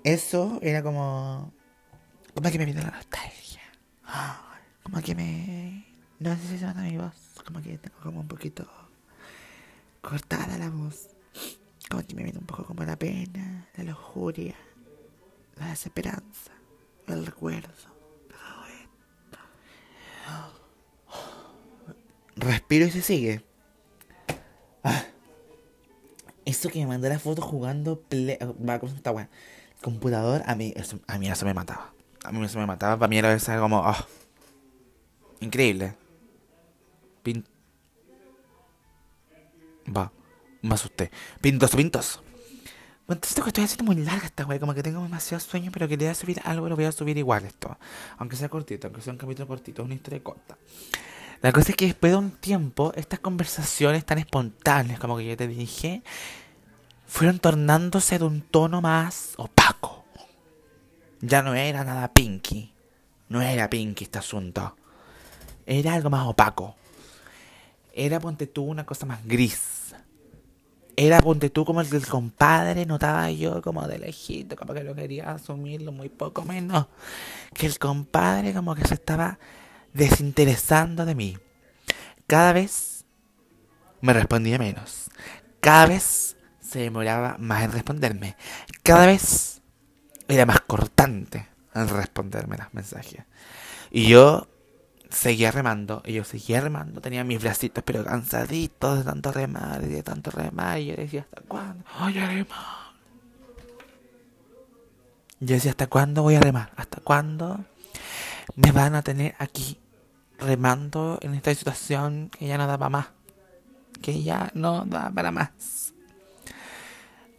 Eso 0.05 0.59
era 0.63 0.83
como. 0.83 1.53
Como 2.35 2.51
que 2.51 2.59
me 2.59 2.65
viene 2.65 2.83
la 2.83 2.91
nostalgia. 2.91 3.61
Como 4.83 5.03
que 5.03 5.15
me. 5.15 5.85
No 6.19 6.35
sé 6.35 6.49
si 6.49 6.59
se 6.61 6.65
nota 6.65 6.81
mi 6.81 6.97
voz. 6.97 7.15
Como 7.45 7.61
que 7.61 7.77
tengo 7.77 7.99
como 8.01 8.21
un 8.21 8.29
poquito. 8.29 8.67
Cortada 10.01 10.57
la 10.57 10.71
voz. 10.71 11.11
Como 11.91 12.03
que 12.07 12.15
me 12.15 12.23
viene 12.23 12.39
un 12.39 12.47
poco 12.47 12.65
como 12.65 12.85
la 12.85 12.99
pena, 12.99 13.69
la 13.77 13.85
lujuria, 13.85 14.55
la 15.63 15.71
desesperanza, 15.71 16.53
el 17.07 17.27
recuerdo. 17.27 17.93
Respiro 22.37 22.87
y 22.87 22.91
se 22.91 23.03
sigue. 23.03 23.45
Ah. 24.83 25.05
Eso 26.45 26.71
que 26.71 26.81
me 26.81 26.87
mandó 26.87 27.09
la 27.09 27.19
foto 27.19 27.43
jugando 27.43 28.01
play... 28.01 28.39
Computador, 29.81 30.43
a 30.47 30.55
mí, 30.55 30.73
eso, 30.77 31.01
a 31.07 31.19
mí 31.19 31.29
eso 31.29 31.45
me 31.45 31.55
mataba. 31.55 31.93
A 32.25 32.33
mí 32.33 32.45
eso 32.45 32.59
me 32.59 32.67
mataba. 32.67 32.97
Para 32.99 33.09
mí 33.09 33.19
era 33.19 33.37
como... 33.61 33.81
Oh, 33.81 34.07
increíble. 35.41 35.95
Va, 39.95 40.13
me 40.63 40.75
asusté. 40.75 41.11
Pintoso, 41.41 41.77
pintoso. 41.77 42.23
Bueno, 43.07 43.21
esto 43.23 43.43
que 43.43 43.49
estoy 43.49 43.65
haciendo 43.65 43.85
muy 43.85 43.97
larga 43.97 44.27
esta 44.27 44.47
weá. 44.47 44.61
Como 44.61 44.75
que 44.75 44.83
tengo 44.83 45.03
demasiado 45.03 45.41
sueño, 45.41 45.71
pero 45.73 45.89
quería 45.89 46.15
subir 46.15 46.41
algo, 46.45 46.69
lo 46.69 46.77
voy 46.77 46.85
a 46.85 46.93
subir 46.93 47.19
igual 47.19 47.45
esto. 47.45 47.77
Aunque 48.19 48.37
sea 48.37 48.49
cortito, 48.49 48.87
aunque 48.87 49.03
sea 49.03 49.13
un 49.13 49.19
capítulo 49.19 49.49
cortito, 49.49 49.83
una 49.83 49.95
historia 49.95 50.23
corta. 50.23 50.57
La 51.41 51.51
cosa 51.51 51.71
es 51.73 51.77
que 51.77 51.87
después 51.87 52.13
de 52.13 52.19
un 52.19 52.31
tiempo, 52.31 52.93
estas 52.95 53.19
conversaciones 53.19 54.05
tan 54.05 54.19
espontáneas, 54.19 55.01
como 55.01 55.17
que 55.17 55.27
yo 55.27 55.37
te 55.37 55.49
dije, 55.49 56.03
fueron 57.07 57.41
tornándose 57.41 58.19
de 58.19 58.25
un 58.25 58.43
tono 58.43 58.81
más 58.81 59.35
opaco. 59.37 60.05
Ya 61.21 61.43
no 61.43 61.55
era 61.55 61.83
nada 61.85 62.13
pinky. 62.13 62.73
No 63.29 63.43
era 63.43 63.69
pinky 63.69 64.05
este 64.05 64.19
asunto. 64.19 64.77
Era 65.67 65.95
algo 65.95 66.11
más 66.11 66.27
opaco. 66.27 66.77
Era, 67.93 68.21
ponte 68.21 68.47
tú, 68.47 68.63
una 68.63 68.87
cosa 68.87 69.07
más 69.07 69.25
gris. 69.27 69.82
Era, 71.05 71.21
ponte 71.21 71.51
tú, 71.51 71.65
como 71.65 71.81
el 71.81 71.91
del 71.91 72.07
compadre, 72.07 72.87
notaba 72.87 73.29
yo 73.29 73.61
como 73.61 73.89
de 73.89 73.99
lejito, 73.99 74.55
como 74.55 74.73
que 74.73 74.85
lo 74.85 74.95
quería 74.95 75.33
asumirlo 75.33 75.91
muy 75.91 76.09
poco 76.09 76.45
menos. 76.45 76.87
Que 77.55 77.67
el 77.67 77.77
compadre 77.81 78.55
como 78.55 78.77
que 78.77 78.87
se 78.87 78.95
estaba 78.95 79.41
desinteresando 79.93 81.05
de 81.05 81.17
mí. 81.17 81.37
Cada 82.29 82.53
vez 82.53 83.05
me 84.01 84.13
respondía 84.13 84.59
menos. 84.59 85.11
Cada 85.59 85.87
vez 85.87 86.37
se 86.61 86.79
demoraba 86.79 87.35
más 87.41 87.65
en 87.65 87.73
responderme. 87.73 88.37
Cada 88.85 89.07
vez 89.07 89.61
era 90.29 90.47
más 90.47 90.61
cortante 90.61 91.49
en 91.75 91.89
responderme 91.89 92.59
los 92.59 92.73
mensajes. 92.73 93.25
Y 93.91 94.07
yo 94.07 94.47
seguía 95.13 95.51
remando, 95.51 96.03
y 96.05 96.15
yo 96.15 96.25
seguía 96.25 96.61
remando, 96.61 97.01
tenía 97.01 97.25
mis 97.25 97.41
bracitos 97.41 97.85
pero 97.85 98.05
cansaditos 98.05 98.99
de 98.99 99.05
tanto 99.05 99.33
remar 99.33 99.83
y 99.85 99.89
de 99.89 100.03
tanto 100.03 100.31
remar, 100.31 100.79
y 100.79 100.87
yo 100.87 100.97
decía, 100.97 101.27
¿hasta 101.31 101.43
cuándo 101.43 101.85
voy 102.01 102.19
a 102.19 102.27
remar? 102.27 102.93
Yo 105.41 105.55
decía, 105.55 105.73
¿hasta 105.73 105.87
cuándo 105.89 106.23
voy 106.23 106.37
a 106.37 106.41
remar? 106.41 106.71
¿Hasta 106.77 107.01
cuándo 107.01 107.65
me 108.55 108.73
van 108.73 108.95
a 108.95 109.03
tener 109.03 109.35
aquí 109.39 109.79
remando 110.39 111.19
en 111.23 111.35
esta 111.35 111.55
situación 111.55 112.31
que 112.31 112.47
ya 112.47 112.59
no 112.59 112.67
da 112.67 112.79
para 112.79 112.91
más. 112.91 113.07
Que 114.01 114.23
ya 114.23 114.51
no 114.55 114.85
da 114.85 115.11
para 115.11 115.31
más. 115.31 115.95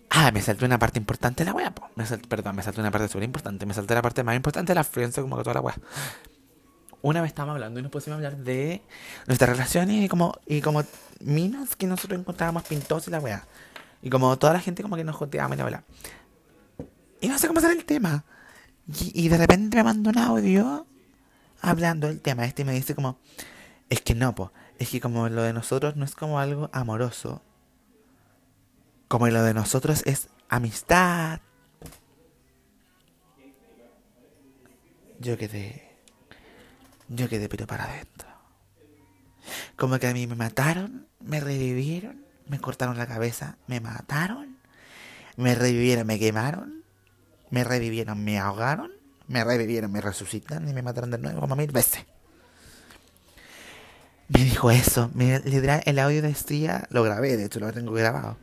Ah, 0.09 0.31
me 0.31 0.41
saltó 0.41 0.65
una 0.65 0.77
parte 0.77 0.99
importante 0.99 1.43
de 1.43 1.49
la 1.49 1.55
wea, 1.55 1.73
Me 1.95 2.05
perdón, 2.05 2.55
me 2.55 2.63
saltó 2.63 2.81
una 2.81 2.91
parte 2.91 3.07
súper 3.07 3.23
importante. 3.23 3.65
Me 3.65 3.73
salté 3.73 3.95
la 3.95 4.01
parte 4.01 4.23
más 4.23 4.35
importante 4.35 4.71
de 4.71 4.75
la 4.75 4.83
frienza 4.83 5.21
como 5.21 5.37
que 5.37 5.43
toda 5.43 5.55
la 5.55 5.61
wea. 5.61 5.75
Una 7.03 7.21
vez 7.21 7.31
estábamos 7.31 7.55
hablando 7.55 7.81
y 7.81 7.83
nos 7.83 7.91
pusimos 7.91 8.13
a 8.13 8.15
hablar 8.15 8.37
de 8.37 8.81
nuestras 9.27 9.49
relaciones 9.49 10.01
y 10.01 10.07
como, 10.07 10.39
y 10.47 10.61
como 10.61 10.83
minas 11.19 11.75
que 11.75 11.85
nosotros 11.85 12.17
encontrábamos 12.17 12.63
pintosos 12.63 13.09
y 13.09 13.11
la 13.11 13.19
wea. 13.19 13.45
Y 14.01 14.09
como 14.09 14.37
toda 14.39 14.53
la 14.53 14.61
gente 14.61 14.81
como 14.81 14.95
que 14.95 15.03
nos 15.03 15.17
joteaba 15.17 15.53
y 15.53 15.57
la 15.57 15.65
wea. 15.65 15.83
Y 17.19 17.27
no 17.27 17.37
sé 17.37 17.49
cómo 17.49 17.59
sale 17.59 17.73
el 17.73 17.83
tema. 17.83 18.23
Y, 19.13 19.27
de 19.27 19.37
repente 19.37 19.75
me 19.75 19.83
mandó 19.83 20.11
un 20.11 20.17
audio 20.17 20.87
hablando 21.59 22.07
del 22.07 22.21
tema 22.21 22.45
este 22.45 22.63
me 22.63 22.71
dice 22.71 22.95
como, 22.95 23.17
es 23.89 23.99
que 23.99 24.15
no, 24.15 24.33
po, 24.33 24.53
es 24.79 24.89
que 24.89 25.01
como 25.01 25.27
lo 25.27 25.43
de 25.43 25.51
nosotros 25.51 25.97
no 25.97 26.05
es 26.05 26.15
como 26.15 26.39
algo 26.39 26.69
amoroso, 26.71 27.41
como 29.09 29.27
lo 29.27 29.43
de 29.43 29.53
nosotros 29.53 30.03
es 30.05 30.29
amistad. 30.47 31.41
Yo 35.19 35.37
quedé. 35.37 35.92
Yo 37.09 37.29
quedé 37.29 37.49
pero 37.49 37.67
para 37.67 37.85
adentro. 37.85 38.27
Como 39.75 39.99
que 39.99 40.07
a 40.07 40.13
mí 40.13 40.27
me 40.27 40.35
mataron, 40.35 41.07
me 41.19 41.39
revivieron, 41.39 42.23
me 42.47 42.59
cortaron 42.59 42.97
la 42.97 43.07
cabeza, 43.07 43.57
me 43.67 43.79
mataron, 43.79 44.57
me 45.35 45.55
revivieron, 45.55 46.07
me 46.07 46.19
quemaron, 46.19 46.83
me 47.49 47.63
revivieron, 47.63 48.23
me 48.23 48.39
ahogaron, 48.39 48.91
me 49.27 49.43
revivieron, 49.43 49.91
me 49.91 50.01
resucitaron 50.01 50.67
y 50.67 50.73
me 50.73 50.81
mataron 50.81 51.11
de 51.11 51.17
nuevo 51.17 51.41
como 51.41 51.55
mil 51.55 51.71
veces. 51.71 52.05
Me 54.29 54.43
dijo 54.43 54.71
eso. 54.71 55.11
Literal, 55.15 55.83
el 55.85 55.99
audio 55.99 56.21
de 56.21 56.29
Estrella 56.29 56.87
lo 56.89 57.03
grabé, 57.03 57.37
de 57.37 57.45
hecho 57.45 57.59
lo 57.59 57.71
tengo 57.71 57.91
grabado. 57.91 58.37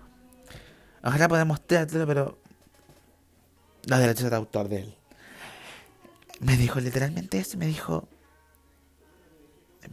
Ojalá 1.02 1.29
pueda 1.29 1.45
mostrártelo, 1.45 2.07
pero 2.07 2.38
los 3.87 3.99
derechos 3.99 4.31
de 4.31 4.37
autor 4.37 4.69
de 4.69 4.81
él. 4.81 4.95
Me 6.40 6.57
dijo 6.57 6.81
literalmente 6.81 7.38
eso, 7.38 7.59
me 7.59 7.67
dijo, 7.67 8.09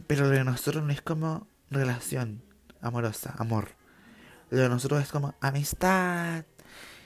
pero 0.06 0.24
lo 0.24 0.30
de 0.30 0.44
nosotros 0.44 0.84
no 0.84 0.92
es 0.92 1.02
como 1.02 1.46
relación 1.70 2.42
amorosa, 2.80 3.34
amor. 3.38 3.70
Lo 4.50 4.58
de 4.58 4.68
nosotros 4.68 5.02
es 5.02 5.08
como 5.08 5.34
amistad. 5.40 6.44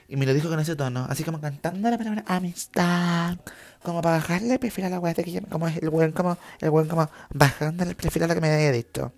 Y 0.08 0.16
me 0.16 0.26
lo 0.26 0.34
dijo 0.34 0.48
con 0.48 0.60
ese 0.60 0.76
tono, 0.76 1.06
así 1.08 1.24
como 1.24 1.40
cantando 1.40 1.88
la 1.88 1.96
palabra 1.96 2.24
amistad. 2.26 3.38
Como 3.82 4.02
para 4.02 4.16
bajarle 4.16 4.54
el 4.54 4.58
perfil 4.58 4.84
a 4.84 4.90
la 4.90 5.00
weá 5.00 5.14
que 5.14 5.42
como 5.50 5.68
el 5.68 5.88
weón 5.88 6.12
como, 6.12 6.36
el 6.60 6.70
weón 6.70 6.88
como 6.88 7.08
bajándole 7.32 7.96
el 7.98 8.22
a 8.22 8.26
lo 8.26 8.34
que 8.34 8.40
me 8.40 8.52
había 8.52 8.72
dicho. 8.72 9.12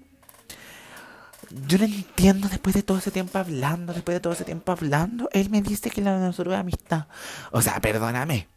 Yo 1.67 1.79
no 1.79 1.85
entiendo 1.85 2.49
después 2.49 2.75
de 2.75 2.83
todo 2.83 2.99
ese 2.99 3.11
tiempo 3.11 3.39
hablando, 3.39 3.93
después 3.93 4.15
de 4.15 4.21
todo 4.21 4.33
ese 4.33 4.45
tiempo 4.45 4.73
hablando, 4.73 5.29
él 5.33 5.51
me 5.51 5.63
dice 5.63 5.91
que 5.91 6.01
lo 6.01 6.13
de 6.13 6.27
nosotros 6.27 6.55
es 6.55 6.61
amistad. 6.61 7.07
O 7.51 7.61
sea, 7.61 7.81
perdóname. 7.81 8.49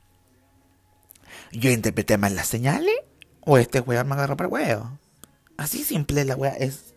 ¿Yo 1.52 1.70
interpreté 1.70 2.18
mal 2.18 2.36
las 2.36 2.48
señales? 2.48 2.96
¿O 3.50 3.58
este 3.58 3.80
weón 3.80 4.10
me 4.10 4.16
agarró 4.16 4.36
para 4.36 4.50
huevo? 4.50 5.00
Así 5.56 5.86
simple 5.86 6.26
la 6.26 6.36
weá 6.36 6.52
es. 6.52 6.94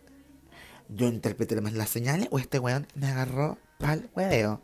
¿Yo 0.89 1.07
interpreté 1.07 1.55
las 1.61 1.89
señales? 1.89 2.27
¿O 2.29 2.39
este 2.39 2.59
weón 2.59 2.87
me 2.93 3.07
agarró 3.07 3.57
para 3.79 3.93
el 3.93 4.09
huevo? 4.13 4.59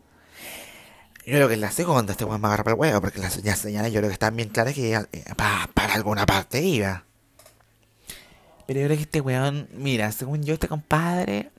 Yo 1.24 1.32
creo 1.32 1.48
que 1.48 1.54
es 1.54 1.60
la 1.60 1.70
segunda, 1.70 2.12
este 2.12 2.26
weón 2.26 2.42
me 2.42 2.48
agarró 2.48 2.64
para 2.64 2.74
el 2.74 2.80
huevo, 2.80 3.00
porque 3.00 3.20
las 3.20 3.32
señales 3.32 3.90
yo 3.90 4.00
creo 4.00 4.10
que 4.10 4.12
están 4.12 4.36
bien 4.36 4.50
claras 4.50 4.74
que 4.74 4.94
eh, 4.94 5.06
para, 5.34 5.94
alguna 5.94 6.26
parte 6.26 6.60
iba. 6.60 7.04
Pero 8.66 8.80
yo 8.80 8.86
creo 8.86 8.96
que 8.98 9.04
este 9.04 9.22
weón, 9.22 9.66
mira, 9.72 10.12
según 10.12 10.42
yo, 10.42 10.52
este 10.52 10.68
compadre, 10.68 11.52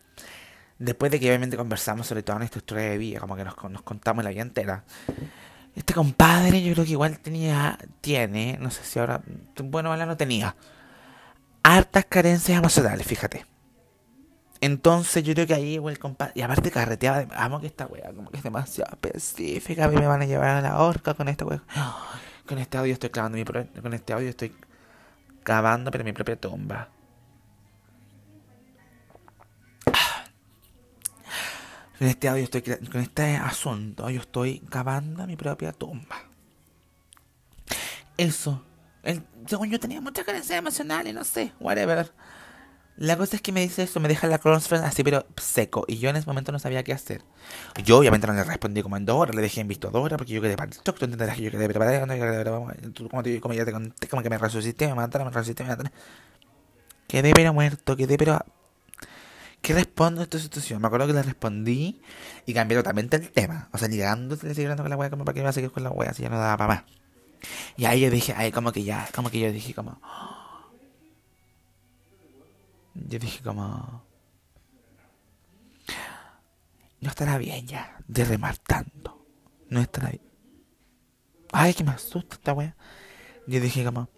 después 0.78 1.12
de 1.12 1.20
que 1.20 1.28
obviamente 1.28 1.58
conversamos 1.58 2.06
sobre 2.06 2.22
toda 2.22 2.38
nuestra 2.38 2.60
historia 2.60 2.84
de 2.84 3.00
vida, 3.00 3.20
como 3.20 3.36
que 3.36 3.44
nos, 3.44 3.56
nos 3.72 3.82
contamos 3.82 4.24
la 4.24 4.30
vida 4.30 4.44
entera, 4.44 4.84
este 5.80 5.94
compadre 5.94 6.62
yo 6.62 6.74
creo 6.74 6.84
que 6.84 6.92
igual 6.92 7.20
tenía, 7.20 7.80
tiene, 8.02 8.58
no 8.60 8.70
sé 8.70 8.84
si 8.84 9.00
ahora, 9.00 9.22
bueno, 9.64 9.90
ahora 9.90 10.06
no 10.06 10.18
tenía, 10.18 10.56
hartas 11.64 12.06
carencias 12.06 12.58
emocionales, 12.58 13.08
fíjate. 13.08 13.46
Entonces 14.60 15.24
yo 15.24 15.34
creo 15.34 15.48
que 15.48 15.54
ahí 15.54 15.76
el 15.76 16.00
compadre, 16.00 16.34
y 16.36 16.42
aparte 16.42 16.70
carreteaba, 16.70 17.26
amo 17.34 17.62
que 17.62 17.68
esta 17.68 17.86
wea 17.86 18.12
como 18.14 18.30
que 18.30 18.38
es 18.38 18.44
demasiado 18.44 18.92
específica, 18.92 19.86
a 19.86 19.88
mí 19.88 19.96
me 19.96 20.06
van 20.06 20.22
a 20.22 20.26
llevar 20.26 20.50
a 20.50 20.62
la 20.62 20.82
horca 20.82 21.14
con 21.14 21.30
esta 21.30 21.46
wea. 21.46 21.64
Con 22.46 22.58
este 22.58 22.80
audio 22.80 22.94
estoy 22.94 23.12
clavando 23.12 23.38
mi 23.38 23.46
con 23.46 23.94
este 23.94 24.12
audio 24.12 24.28
estoy 24.28 24.52
cavando 25.44 25.92
pero 25.92 26.04
mi 26.04 26.14
propia 26.14 26.36
tumba. 26.36 26.90
Con 32.00 32.08
este 32.08 32.30
con 32.90 33.02
este 33.02 33.36
asunto 33.36 34.10
yo 34.10 34.22
estoy 34.22 34.62
cavando 34.62 35.28
mi 35.28 35.36
propia 35.36 35.74
tumba. 35.74 36.16
Eso. 38.16 38.64
Según 39.46 39.70
yo 39.70 39.80
tenía 39.82 40.00
muchas 40.00 40.26
carencias 40.26 40.58
emocionales, 40.58 41.14
no 41.14 41.26
sé, 41.26 41.52
whatever. 41.60 42.12
La 42.96 43.18
cosa 43.18 43.36
es 43.36 43.42
que 43.42 43.52
me 43.52 43.62
dice 43.62 43.84
eso, 43.84 44.00
me 44.00 44.08
deja 44.10 44.28
la 44.28 44.40
crossfriend 44.40 44.86
así, 44.86 45.04
pero 45.04 45.26
seco. 45.38 45.86
Y 45.88 45.98
yo 46.00 46.10
en 46.10 46.16
ese 46.16 46.28
momento 46.28 46.52
no 46.52 46.60
sabía 46.60 46.84
qué 46.84 46.94
hacer. 46.94 47.22
Yo 47.84 47.98
obviamente 47.98 48.28
no 48.28 48.34
le 48.34 48.44
respondí 48.44 48.82
como 48.82 48.98
en 48.98 49.06
dos 49.06 49.18
horas, 49.18 49.36
le 49.36 49.42
dejé 49.42 49.62
en 49.62 49.68
visto 49.68 49.90
dos 49.90 50.04
horas, 50.04 50.18
porque 50.18 50.34
yo 50.34 50.42
quedé 50.42 50.56
para 50.56 50.72
el 50.72 50.78
tú 50.78 50.94
entenderás 51.02 51.36
que 51.36 51.44
yo 51.44 51.52
quedé 51.52 51.68
preparado, 51.68 52.08
como, 53.10 53.24
te, 53.24 53.40
como 53.42 53.54
ya 53.54 53.66
te 53.66 53.72
conté, 53.72 54.08
como 54.08 54.22
que 54.22 54.30
me 54.30 54.38
resucité, 54.38 54.88
me 54.88 54.96
mataron, 54.96 55.28
me 55.28 55.34
resucité, 55.34 55.64
me 55.64 55.70
mataron. 55.70 55.92
Quedé 57.08 57.34
pero 57.34 57.54
muerto, 57.54 57.96
quedé 57.98 58.18
pero... 58.18 58.46
¿Qué 59.62 59.74
respondo 59.74 60.22
a 60.22 60.24
esta 60.24 60.40
situación? 60.40 60.82
Me 60.82 60.88
acuerdo 60.88 61.08
que 61.08 61.14
le 61.14 61.22
respondí 61.22 62.02
y 62.46 62.54
cambié 62.54 62.78
totalmente 62.78 63.18
el 63.18 63.30
tema. 63.30 63.70
O 63.72 63.78
sea, 63.78 63.88
llegando, 63.88 64.38
le 64.42 64.76
con 64.76 64.90
la 64.90 64.98
wea, 64.98 65.10
como 65.10 65.26
para 65.26 65.34
que 65.34 65.42
iba 65.42 65.50
a 65.50 65.54
seguir 65.54 65.72
con 65.72 65.84
la 65.84 65.92
wea, 65.92 66.14
si 66.14 66.24
ya 66.24 66.30
no 66.30 66.40
daba 66.40 66.58
para 66.58 66.76
más. 66.76 66.84
Y 67.78 67.86
ahí 67.86 68.02
yo 68.02 68.10
dije, 68.10 68.34
ahí 68.36 68.52
como 68.52 68.72
que 68.72 68.84
ya, 68.84 69.08
como 69.14 69.30
que 69.30 69.40
yo 69.40 69.52
dije 69.52 69.74
como... 69.74 70.00
Yo 72.94 73.20
dije 73.20 73.42
como... 73.44 74.04
No 77.02 77.10
estará 77.10 77.38
bien 77.38 77.66
ya 77.66 77.98
de 78.08 78.26
remar 78.26 78.58
tanto. 78.58 79.26
No 79.70 79.80
estará 79.82 80.10
bien. 80.10 80.24
Ay, 81.52 81.74
que 81.74 81.84
me 81.84 81.92
asusta 81.92 82.36
esta 82.36 82.54
wea. 82.54 82.76
Yo 83.48 83.60
dije 83.60 83.86
como... 83.86 84.10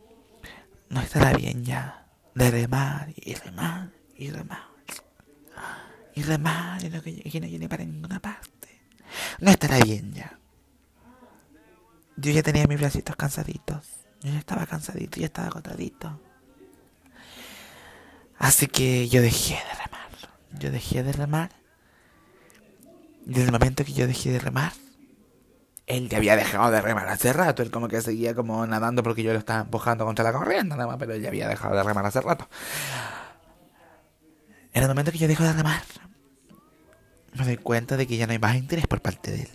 No 0.89 1.01
estará 1.01 1.33
bien 1.33 1.63
ya 1.63 2.07
de 2.35 2.51
remar 2.51 3.13
y 3.15 3.33
remar 3.35 3.91
y 4.15 4.29
remar. 4.29 4.70
Y 6.13 6.23
remar 6.23 6.83
y 6.83 6.89
no, 6.89 7.01
que, 7.01 7.39
no 7.39 7.47
llegue 7.47 7.69
para 7.69 7.85
ninguna 7.85 8.19
parte. 8.19 8.81
No 9.39 9.51
estará 9.51 9.79
bien 9.79 10.13
ya. 10.13 10.37
Yo 12.17 12.31
ya 12.31 12.43
tenía 12.43 12.67
mis 12.67 12.79
bracitos 12.79 13.15
cansaditos. 13.15 13.85
Yo 14.21 14.31
ya 14.31 14.39
estaba 14.39 14.65
cansadito, 14.65 15.19
ya 15.19 15.25
estaba 15.25 15.47
agotadito. 15.47 16.19
Así 18.37 18.67
que 18.67 19.07
yo 19.07 19.21
dejé 19.21 19.55
de 19.55 19.83
remar. 19.85 20.09
Yo 20.59 20.71
dejé 20.71 21.03
de 21.03 21.13
remar. 21.13 21.51
Desde 23.25 23.45
el 23.45 23.51
momento 23.51 23.85
que 23.85 23.93
yo 23.93 24.07
dejé 24.07 24.31
de 24.31 24.39
remar, 24.39 24.73
él 25.87 26.09
ya 26.09 26.17
había 26.17 26.35
dejado 26.35 26.71
de 26.71 26.81
remar 26.81 27.07
hace 27.07 27.33
rato. 27.33 27.63
Él 27.63 27.71
como 27.71 27.87
que 27.87 28.01
seguía 28.01 28.33
como 28.33 28.65
nadando 28.65 29.03
porque 29.03 29.23
yo 29.23 29.33
lo 29.33 29.39
estaba 29.39 29.61
empujando 29.61 30.05
contra 30.05 30.23
la 30.23 30.33
corriente, 30.33 30.75
nada 30.75 30.87
más, 30.87 30.97
pero 30.97 31.13
él 31.13 31.21
ya 31.21 31.29
había 31.29 31.47
dejado 31.47 31.75
de 31.75 31.83
remar 31.83 32.05
hace 32.05 32.21
rato. 32.21 32.47
En 34.73 34.83
el 34.83 34.87
momento 34.87 35.11
que 35.11 35.17
yo 35.17 35.27
dejo 35.27 35.43
de 35.43 35.53
remar, 35.53 35.81
me 37.33 37.45
doy 37.45 37.57
cuenta 37.57 37.97
de 37.97 38.07
que 38.07 38.17
ya 38.17 38.25
no 38.25 38.33
hay 38.33 38.39
más 38.39 38.55
interés 38.55 38.87
por 38.87 39.01
parte 39.01 39.31
de 39.31 39.41
él. 39.43 39.49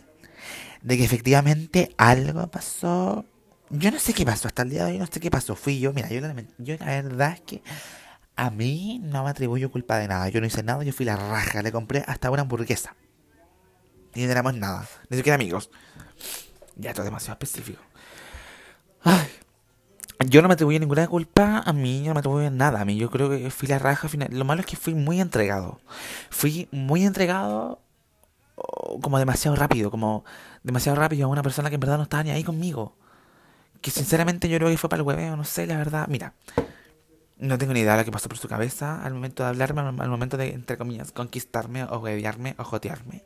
De 0.82 0.96
que 0.96 1.04
efectivamente 1.04 1.94
algo 1.96 2.46
pasó. 2.48 3.24
Yo 3.70 3.90
no 3.90 3.98
sé 3.98 4.14
qué 4.14 4.24
pasó, 4.24 4.48
hasta 4.48 4.62
el 4.62 4.70
día 4.70 4.84
de 4.84 4.92
hoy 4.92 4.98
no 4.98 5.06
sé 5.06 5.18
qué 5.20 5.30
pasó. 5.30 5.56
Fui 5.56 5.80
yo, 5.80 5.92
mira, 5.92 6.08
yo 6.08 6.20
la 6.20 6.86
verdad 6.86 7.32
es 7.32 7.40
que 7.40 7.62
a 8.36 8.50
mí 8.50 9.00
no 9.02 9.24
me 9.24 9.30
atribuyo 9.30 9.70
culpa 9.70 9.98
de 9.98 10.08
nada. 10.08 10.28
Yo 10.28 10.40
no 10.40 10.46
hice 10.46 10.62
nada, 10.62 10.84
yo 10.84 10.92
fui 10.92 11.06
la 11.06 11.16
raja. 11.16 11.62
Le 11.62 11.72
compré 11.72 12.04
hasta 12.06 12.30
una 12.30 12.42
hamburguesa. 12.42 12.94
Y 14.14 14.24
no 14.24 14.30
éramos 14.30 14.54
nada. 14.54 14.86
Ni 15.08 15.16
siquiera 15.16 15.34
amigos. 15.34 15.70
Ya, 16.76 16.90
esto 16.90 17.02
es 17.02 17.06
demasiado 17.06 17.38
específico. 17.40 17.82
Yo 20.28 20.42
no 20.42 20.48
me 20.48 20.54
atribuyo 20.54 20.80
ninguna 20.80 21.06
culpa 21.06 21.62
a 21.64 21.72
mí, 21.72 22.02
no 22.04 22.12
me 22.14 22.18
atribuyo 22.18 22.50
nada 22.50 22.80
a 22.80 22.84
mí. 22.84 22.96
Yo 22.96 23.10
creo 23.10 23.30
que 23.30 23.48
fui 23.50 23.68
la 23.68 23.78
raja 23.78 24.08
final. 24.08 24.28
Lo 24.32 24.44
malo 24.44 24.60
es 24.60 24.66
que 24.66 24.76
fui 24.76 24.94
muy 24.94 25.20
entregado. 25.20 25.80
Fui 26.30 26.68
muy 26.72 27.04
entregado 27.04 27.80
oh, 28.56 29.00
como 29.00 29.18
demasiado 29.18 29.56
rápido, 29.56 29.90
como 29.90 30.24
demasiado 30.64 30.98
rápido 30.98 31.26
a 31.26 31.30
una 31.30 31.42
persona 31.42 31.68
que 31.68 31.74
en 31.76 31.80
verdad 31.80 31.96
no 31.98 32.04
estaba 32.04 32.24
ni 32.24 32.30
ahí 32.30 32.42
conmigo. 32.42 32.96
Que 33.80 33.90
sinceramente 33.92 34.48
yo 34.48 34.58
creo 34.58 34.68
que 34.68 34.78
fue 34.78 34.90
para 34.90 35.00
el 35.00 35.06
hueveo, 35.06 35.36
no 35.36 35.44
sé, 35.44 35.66
la 35.66 35.76
verdad. 35.76 36.08
Mira, 36.08 36.34
no 37.38 37.56
tengo 37.58 37.72
ni 37.72 37.80
idea 37.80 37.92
de 37.92 37.98
lo 37.98 38.04
que 38.04 38.12
pasó 38.12 38.28
por 38.28 38.38
su 38.38 38.48
cabeza 38.48 39.04
al 39.04 39.14
momento 39.14 39.44
de 39.44 39.50
hablarme, 39.50 39.82
al 39.82 40.08
momento 40.08 40.36
de, 40.36 40.54
entre 40.54 40.76
comillas, 40.76 41.12
conquistarme 41.12 41.84
o 41.84 41.98
huevearme 41.98 42.56
o 42.58 42.64
jotearme. 42.64 43.24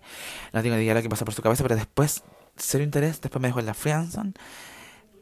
No 0.53 0.63
tengo 0.63 0.77
ni 0.77 0.83
idea 0.83 0.95
de 0.95 1.01
lo 1.01 1.03
que 1.03 1.09
pasó 1.09 1.25
por 1.25 1.33
su 1.33 1.41
cabeza, 1.41 1.63
pero 1.63 1.77
después, 1.77 2.25
serio 2.57 2.85
interés, 2.85 3.23
después 3.23 3.41
me 3.41 3.49
dejó 3.49 3.61
en 3.61 3.67
la 3.67 3.75
Friendson. 3.75 4.35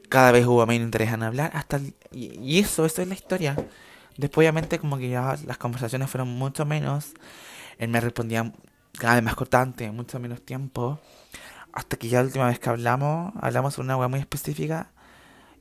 Cada 0.08 0.32
vez 0.32 0.46
hubo 0.46 0.64
menos 0.66 0.86
interés 0.86 1.12
en 1.12 1.22
hablar, 1.22 1.50
hasta... 1.54 1.80
y, 2.12 2.58
eso, 2.58 2.86
eso 2.86 3.02
es 3.02 3.08
la 3.08 3.14
historia. 3.14 3.56
Después, 4.16 4.44
obviamente, 4.44 4.78
como 4.78 4.98
que 4.98 5.08
ya 5.10 5.36
las 5.46 5.58
conversaciones 5.58 6.10
fueron 6.10 6.28
mucho 6.28 6.64
menos. 6.64 7.12
Él 7.78 7.88
me 7.88 8.00
respondía 8.00 8.52
cada 8.98 9.14
vez 9.14 9.22
más 9.22 9.36
cortante, 9.36 9.90
mucho 9.90 10.18
menos 10.18 10.42
tiempo. 10.42 11.00
Hasta 11.72 11.96
que 11.96 12.08
ya 12.08 12.20
la 12.20 12.26
última 12.26 12.46
vez 12.48 12.58
que 12.58 12.70
hablamos, 12.70 13.32
hablamos 13.40 13.74
sobre 13.74 13.86
una 13.86 13.96
hueá 13.96 14.08
muy 14.08 14.20
específica 14.20 14.90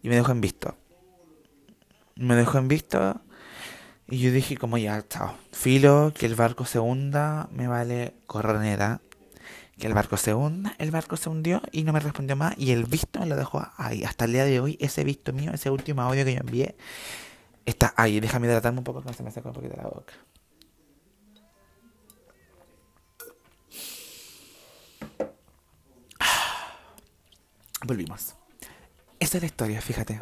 y 0.02 0.10
me 0.10 0.16
dejó 0.16 0.32
en 0.32 0.42
visto 0.42 0.76
me 2.20 2.36
dejó 2.36 2.58
en 2.58 2.68
visto 2.68 3.22
y 4.10 4.20
yo 4.20 4.32
dije 4.32 4.58
como 4.58 4.78
ya, 4.78 5.06
chao, 5.08 5.36
filo, 5.52 6.14
que 6.16 6.26
el 6.26 6.36
barco 6.36 6.66
se 6.66 6.80
hunda, 6.80 7.50
me 7.52 7.68
vale 7.68 8.16
corronera 8.26 9.02
que 9.78 9.88
el 9.88 9.94
barco 9.94 10.18
se 10.18 10.34
hunda, 10.34 10.76
el 10.80 10.92
barco 10.92 11.18
se 11.18 11.30
hundió 11.30 11.62
y 11.72 11.84
no 11.84 11.94
me 11.94 12.00
respondió 12.00 12.36
más 12.36 12.56
y 12.58 12.72
el 12.72 12.86
visto 12.86 13.20
me 13.20 13.28
lo 13.28 13.36
dejó 13.36 13.66
ahí. 13.78 14.04
Hasta 14.04 14.26
el 14.26 14.34
día 14.34 14.46
de 14.46 14.60
hoy, 14.60 14.78
ese 14.82 15.04
visto 15.04 15.34
mío, 15.34 15.52
ese 15.54 15.70
último 15.70 16.02
audio 16.02 16.26
que 16.26 16.34
yo 16.34 16.40
envié, 16.40 16.76
está 17.66 17.94
ahí. 17.96 18.20
Déjame 18.20 18.48
hidratarme 18.48 18.80
un 18.80 18.84
poco 18.84 19.02
porque 19.02 19.18
se 19.18 19.24
me 19.24 19.32
saca 19.32 19.50
un 19.50 19.54
poquito 19.54 19.76
la 19.76 19.84
boca. 19.84 20.14
Ah, 26.20 26.76
volvimos. 27.86 28.36
Esa 29.20 29.38
es 29.38 29.44
la 29.44 29.48
historia, 29.48 29.82
fíjate. 29.82 30.20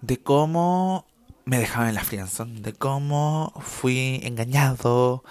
De 0.00 0.22
cómo 0.22 1.06
me 1.44 1.58
dejaban 1.58 1.88
en 1.88 1.94
la 1.94 2.04
frianzón, 2.04 2.62
de 2.62 2.72
cómo 2.72 3.52
fui 3.60 4.20
engañado, 4.24 5.22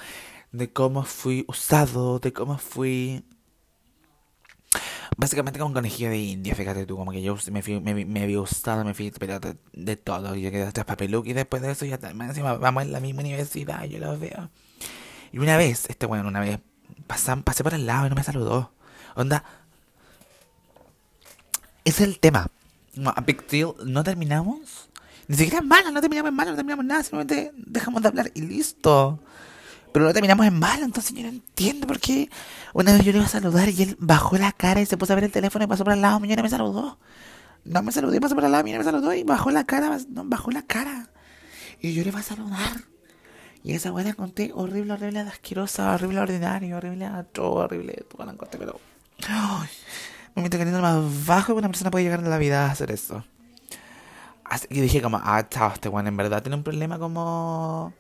de 0.54 0.72
cómo 0.72 1.04
fui 1.04 1.44
usado, 1.48 2.20
de 2.20 2.32
cómo 2.32 2.58
fui 2.58 3.26
básicamente 5.18 5.60
como 5.60 5.70
un 5.70 5.74
conejillo 5.74 6.10
de 6.10 6.18
India, 6.18 6.56
fíjate 6.56 6.86
tú, 6.86 6.96
como 6.98 7.12
que 7.12 7.22
yo 7.22 7.36
me, 7.52 7.62
fui, 7.62 7.80
me, 7.80 8.06
me 8.06 8.24
había 8.24 8.40
gustado, 8.40 8.84
me 8.84 8.94
fui 8.94 9.12
pero 9.12 9.40
de, 9.74 9.96
todo, 9.96 10.36
yo 10.36 10.52
quedé 10.52 10.64
hasta 10.64 10.86
papeluc 10.86 11.28
y 11.28 11.34
después 11.34 11.62
de 11.62 11.72
eso 11.72 11.86
ya 11.86 12.00
encima 12.02 12.56
vamos 12.56 12.84
en 12.84 12.92
la 12.92 13.00
misma 13.00 13.22
universidad, 13.22 13.84
yo 13.86 14.00
lo 14.00 14.18
veo. 14.18 14.50
Y 15.32 15.40
una 15.40 15.58
vez, 15.58 15.90
este 15.90 16.06
bueno, 16.06 16.28
una 16.28 16.40
vez 16.40 16.60
pasan, 17.08 17.44
pasé 17.44 17.64
por 17.64 17.74
el 17.74 17.86
lado 17.86 18.06
y 18.08 18.10
no 18.10 18.16
me 18.16 18.24
saludó. 18.24 18.72
Onda, 19.16 19.44
ese 21.84 22.04
es 22.04 22.10
el 22.10 22.20
tema. 22.20 22.48
A 23.06 23.22
Big 23.22 23.48
Deal, 23.48 23.74
no 23.86 24.04
terminamos. 24.04 24.90
Ni 25.28 25.36
siquiera 25.36 25.60
es 25.60 25.66
malo, 25.66 25.92
no 25.92 26.02
terminamos 26.02 26.30
en 26.30 26.36
malo, 26.36 26.52
no 26.52 26.58
terminamos 26.58 26.86
nada, 26.86 27.02
simplemente 27.02 27.52
dejamos 27.56 28.02
de 28.04 28.08
hablar 28.08 28.32
y 28.36 28.42
listo. 28.42 29.20
Pero 29.94 30.06
no 30.06 30.14
terminamos 30.14 30.46
en 30.48 30.58
malo, 30.58 30.84
entonces 30.84 31.14
yo 31.14 31.22
no 31.22 31.30
entiendo 31.30 31.86
por 31.86 32.00
qué. 32.00 32.30
Una 32.74 32.94
vez 32.94 33.04
yo 33.06 33.12
le 33.12 33.20
iba 33.20 33.28
a 33.28 33.30
saludar 33.30 33.70
y 33.70 33.84
él 33.84 33.96
bajó 34.00 34.38
la 34.38 34.52
cara 34.52 34.82
y 34.82 34.88
se 34.88 34.98
puso 34.98 35.14
a 35.14 35.16
ver 35.16 35.26
el 35.26 35.32
teléfono 35.32 35.64
y 35.64 35.68
pasó 35.68 35.84
por 35.84 35.94
al 35.94 36.02
lado 36.02 36.20
mío 36.20 36.36
y 36.38 36.42
me 36.42 36.50
saludó. 36.50 36.98
No 37.64 37.84
me 37.84 37.92
saludó 37.92 38.16
y 38.16 38.20
pasó 38.20 38.34
por 38.34 38.44
al 38.44 38.52
lado 38.52 38.64
mío 38.64 38.76
y 38.76 38.80
me 38.80 38.84
saludó 38.84 39.14
y 39.14 39.24
bajó 39.24 39.52
la 39.52 39.66
cara, 39.66 39.98
no, 40.10 40.26
bajó 40.26 40.50
la 40.50 40.64
cara. 40.64 41.10
Y 41.80 41.94
yo 41.94 42.02
le 42.02 42.10
iba 42.10 42.20
a 42.20 42.24
saludar. 42.24 42.82
Y 43.64 43.74
esa 43.74 43.92
buena 43.92 44.14
conté 44.16 44.52
horrible, 44.54 44.94
horrible, 44.94 45.20
asquerosa, 45.20 45.94
horrible, 45.94 46.20
ordinario, 46.20 46.76
horrible, 46.76 47.10
todo 47.32 47.52
horrible, 47.52 48.04
todo 48.10 48.26
la 48.26 48.34
conté, 48.34 48.58
pero. 48.58 48.80
Meto 50.36 50.58
caliente 50.58 50.82
más 50.82 51.28
bajo 51.28 51.54
que 51.54 51.60
una 51.60 51.70
persona 51.70 51.92
puede 51.92 52.04
llegar 52.04 52.20
en 52.20 52.30
la 52.32 52.40
vida 52.40 52.66
a 52.66 52.72
hacer 52.72 52.90
eso. 52.90 53.24
Así 54.44 54.68
que 54.68 54.82
dije 54.82 55.04
como, 55.04 55.22
ah, 55.24 55.48
chao, 55.48 55.72
este 55.72 55.88
weón 55.88 56.08
en 56.08 56.18
verdad 56.18 56.42
tiene 56.42 56.56
un 56.56 56.64
problema 56.64 56.98
como 56.98 57.94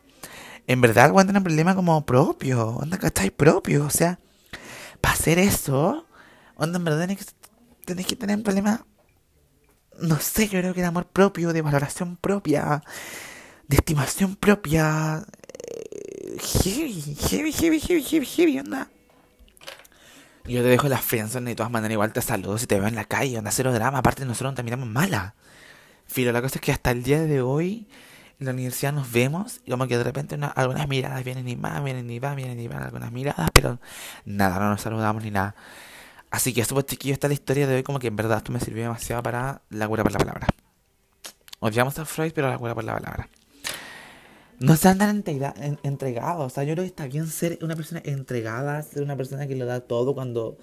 en 0.67 0.81
verdad 0.81 1.07
el 1.07 1.25
tiene 1.25 1.39
un 1.39 1.43
problema 1.43 1.75
como 1.75 2.05
propio, 2.05 2.67
onda, 2.69 2.97
¿cachai? 2.97 3.31
Propio, 3.31 3.85
o 3.85 3.89
sea, 3.89 4.19
para 5.01 5.13
hacer 5.13 5.39
eso, 5.39 6.05
onda, 6.55 6.77
en 6.77 6.85
verdad 6.85 7.07
tenés 7.85 8.07
que, 8.07 8.15
tener 8.15 8.37
un 8.37 8.43
problema, 8.43 8.85
no 9.99 10.19
sé, 10.19 10.47
yo 10.47 10.59
creo 10.59 10.73
que 10.73 10.81
de 10.81 10.87
amor 10.87 11.07
propio, 11.07 11.53
de 11.53 11.61
valoración 11.61 12.15
propia, 12.17 12.83
de 13.67 13.75
estimación 13.75 14.35
propia, 14.35 15.25
eh, 15.53 16.37
heavy, 16.39 17.01
heavy, 17.29 17.51
heavy, 17.51 17.79
heavy, 17.79 18.03
heavy, 18.03 18.25
heavy, 18.25 18.59
onda. 18.59 18.89
Yo 20.45 20.61
te 20.61 20.67
dejo 20.67 20.89
las 20.89 21.01
friendzone 21.01 21.51
de 21.51 21.55
todas 21.55 21.71
maneras, 21.71 21.93
igual 21.93 22.11
te 22.11 22.21
saludo 22.21 22.57
si 22.57 22.67
te 22.67 22.79
veo 22.79 22.87
en 22.87 22.95
la 22.95 23.05
calle, 23.05 23.37
onda, 23.37 23.51
cero 23.51 23.73
drama, 23.73 23.99
aparte 23.99 24.25
nosotros 24.25 24.53
no 24.53 24.55
te 24.55 24.63
miramos 24.63 24.87
mala. 24.87 25.35
Filo, 26.05 26.31
la 26.31 26.41
cosa 26.41 26.55
es 26.55 26.61
que 26.61 26.71
hasta 26.71 26.91
el 26.91 27.03
día 27.03 27.21
de 27.21 27.41
hoy 27.41 27.87
en 28.43 28.47
la 28.47 28.53
universidad 28.53 28.91
nos 28.91 29.11
vemos 29.11 29.61
y 29.65 29.71
como 29.71 29.87
que 29.87 29.97
de 29.97 30.03
repente 30.03 30.37
algunas 30.55 30.87
miradas 30.87 31.23
vienen 31.23 31.47
y 31.47 31.55
más, 31.55 31.83
vienen 31.83 32.09
y 32.09 32.19
van, 32.19 32.35
vienen 32.35 32.59
y 32.59 32.67
van 32.67 32.83
algunas 32.83 33.11
miradas, 33.11 33.49
pero 33.53 33.79
nada, 34.25 34.59
no 34.59 34.69
nos 34.69 34.81
saludamos 34.81 35.23
ni 35.23 35.31
nada. 35.31 35.55
Así 36.29 36.53
que 36.53 36.65
súper 36.65 36.85
chiquillo 36.85 37.13
está 37.13 37.27
la 37.27 37.35
historia 37.35 37.67
de 37.67 37.75
hoy, 37.75 37.83
como 37.83 37.99
que 37.99 38.07
en 38.07 38.15
verdad 38.15 38.39
esto 38.39 38.51
me 38.51 38.59
sirvió 38.59 38.83
demasiado 38.83 39.23
para 39.23 39.61
la 39.69 39.87
cura 39.87 40.03
por 40.03 40.11
la 40.11 40.19
palabra. 40.19 40.47
Odiamos 41.59 41.97
a 41.99 42.05
Freud, 42.05 42.33
pero 42.35 42.49
la 42.49 42.57
cura 42.57 42.75
por 42.75 42.83
la 42.83 42.95
palabra. 42.95 43.29
No 44.59 44.75
sean 44.75 44.97
tan 44.97 45.23
entregados. 45.83 46.51
O 46.51 46.53
sea, 46.53 46.63
yo 46.63 46.73
creo 46.73 46.83
que 46.83 46.89
está 46.89 47.07
bien 47.07 47.27
ser 47.27 47.59
una 47.61 47.75
persona 47.75 48.01
entregada, 48.03 48.81
ser 48.81 49.03
una 49.03 49.15
persona 49.15 49.47
que 49.47 49.55
lo 49.55 49.65
da 49.65 49.81
todo 49.81 50.13
cuando 50.13 50.57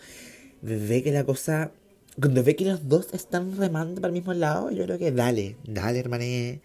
ve 0.60 1.02
que 1.02 1.12
la 1.12 1.24
cosa. 1.24 1.72
Cuando 2.20 2.42
ve 2.42 2.56
que 2.56 2.64
los 2.64 2.88
dos 2.88 3.14
están 3.14 3.56
remando 3.56 4.00
para 4.00 4.08
el 4.08 4.14
mismo 4.14 4.34
lado, 4.34 4.70
yo 4.70 4.84
creo 4.84 4.98
que 4.98 5.12
dale, 5.12 5.56
dale, 5.64 6.00
hermané 6.00 6.60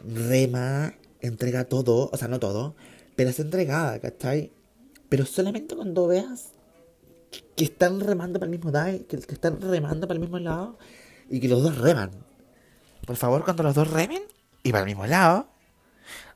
rema, 0.00 0.94
entrega 1.20 1.64
todo, 1.64 2.10
o 2.12 2.16
sea, 2.16 2.28
no 2.28 2.40
todo, 2.40 2.74
pero 3.16 3.30
es 3.30 3.40
entregada, 3.40 4.00
¿cachai? 4.00 4.52
Pero 5.08 5.26
solamente 5.26 5.76
cuando 5.76 6.06
veas 6.06 6.52
que 7.56 7.64
están 7.64 8.00
remando 8.00 8.38
para 8.38 8.50
el 8.50 8.56
mismo 8.56 8.70
lado, 8.70 9.06
que, 9.06 9.16
están 9.16 9.60
remando 9.60 10.06
para 10.06 10.16
el 10.16 10.20
mismo 10.20 10.38
lado 10.38 10.78
y 11.28 11.40
que 11.40 11.48
los 11.48 11.62
dos 11.62 11.78
reman. 11.78 12.10
Por 13.06 13.16
favor, 13.16 13.44
cuando 13.44 13.62
los 13.62 13.74
dos 13.74 13.90
remen 13.90 14.22
y 14.62 14.72
para 14.72 14.82
el 14.82 14.86
mismo 14.86 15.06
lado, 15.06 15.48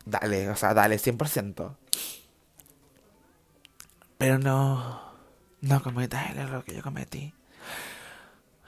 dale, 0.04 0.48
o 0.50 0.56
sea, 0.56 0.74
dale 0.74 0.96
100%. 0.96 1.76
Pero 4.18 4.38
no, 4.38 5.00
no 5.60 5.82
cometas 5.82 6.30
el 6.30 6.38
error 6.38 6.64
que 6.64 6.74
yo 6.74 6.82
cometí. 6.82 7.32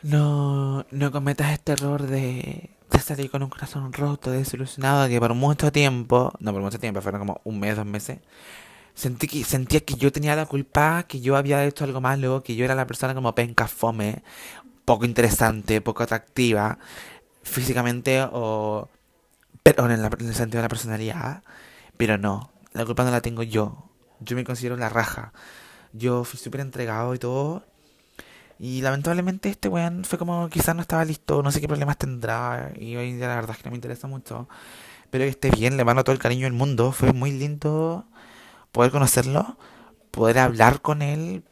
No, 0.03 0.87
no 0.91 1.11
cometas 1.11 1.53
este 1.53 1.73
error 1.73 2.07
de 2.07 2.71
salir 3.07 3.31
con 3.31 3.42
un 3.42 3.51
corazón 3.51 3.92
roto, 3.92 4.31
desilusionado, 4.31 5.09
que 5.09 5.21
por 5.21 5.35
mucho 5.35 5.73
tiempo, 5.73 6.33
no 6.40 6.53
por 6.53 6.62
mucho 6.62 6.79
tiempo, 6.79 7.01
fueron 7.01 7.21
como 7.21 7.40
un 7.45 7.61
mes, 7.61 7.77
dos 7.77 7.87
meses, 7.87 8.19
sentí 8.95 9.29
que, 9.29 9.45
sentía 9.45 9.81
que 9.81 9.95
yo 9.95 10.12
tenía 10.12 10.37
la 10.37 10.47
culpa, 10.47 11.05
que 11.05 11.21
yo 11.21 11.37
había 11.37 11.64
hecho 11.64 11.85
algo 11.85 12.01
malo, 12.01 12.42
que 12.42 12.57
yo 12.57 12.64
era 12.64 12.75
la 12.75 12.87
persona 12.87 13.14
como 13.14 13.35
penca 13.35 13.69
fome, 13.69 14.23
poco 14.85 15.05
interesante, 15.05 15.81
poco 15.81 16.03
atractiva, 16.03 16.79
físicamente 17.42 18.23
o... 18.33 18.88
Pero 19.62 19.87
en, 19.87 19.92
en 19.92 20.05
el 20.05 20.35
sentido 20.35 20.59
de 20.59 20.62
la 20.62 20.69
personalidad, 20.69 21.42
pero 21.97 22.19
no, 22.19 22.53
la 22.73 22.85
culpa 22.85 23.05
no 23.05 23.11
la 23.11 23.21
tengo 23.21 23.42
yo, 23.42 23.90
yo 24.21 24.37
me 24.37 24.45
considero 24.45 24.77
la 24.77 24.88
raja. 24.88 25.33
Yo 25.92 26.25
fui 26.25 26.38
súper 26.38 26.61
entregado 26.61 27.14
y 27.14 27.19
todo, 27.19 27.64
y 28.59 28.81
lamentablemente 28.81 29.51
este 29.51 29.69
weón 29.69 30.05
fue 30.05 30.19
como 30.19 30.49
quizás 30.49 30.75
no 30.75 30.83
estaba 30.83 31.05
listo, 31.05 31.42
no 31.42 31.51
sé 31.51 31.61
qué 31.61 31.69
problemas 31.69 31.99
tendrá. 31.99 32.73
Y 32.79 32.97
hoy 32.97 33.12
día 33.14 33.29
la 33.29 33.37
verdad 33.37 33.53
es 33.53 33.59
que 33.59 33.64
no 33.64 33.71
me 33.73 33.77
interesa 33.77 34.07
mucho. 34.09 34.49
Pero 35.11 35.25
que 35.25 35.31
esté 35.31 35.51
bien, 35.51 35.77
le 35.77 35.85
mando 35.85 36.05
todo 36.05 36.14
el 36.14 36.19
cariño 36.21 36.45
del 36.45 36.53
mundo. 36.55 36.92
Fue 36.92 37.12
muy 37.12 37.33
lindo 37.33 38.07
poder 38.73 38.90
conocerlo, 38.90 39.59
poder 40.11 40.38
hablar 40.38 40.81
con 40.83 41.03
él 41.03 41.45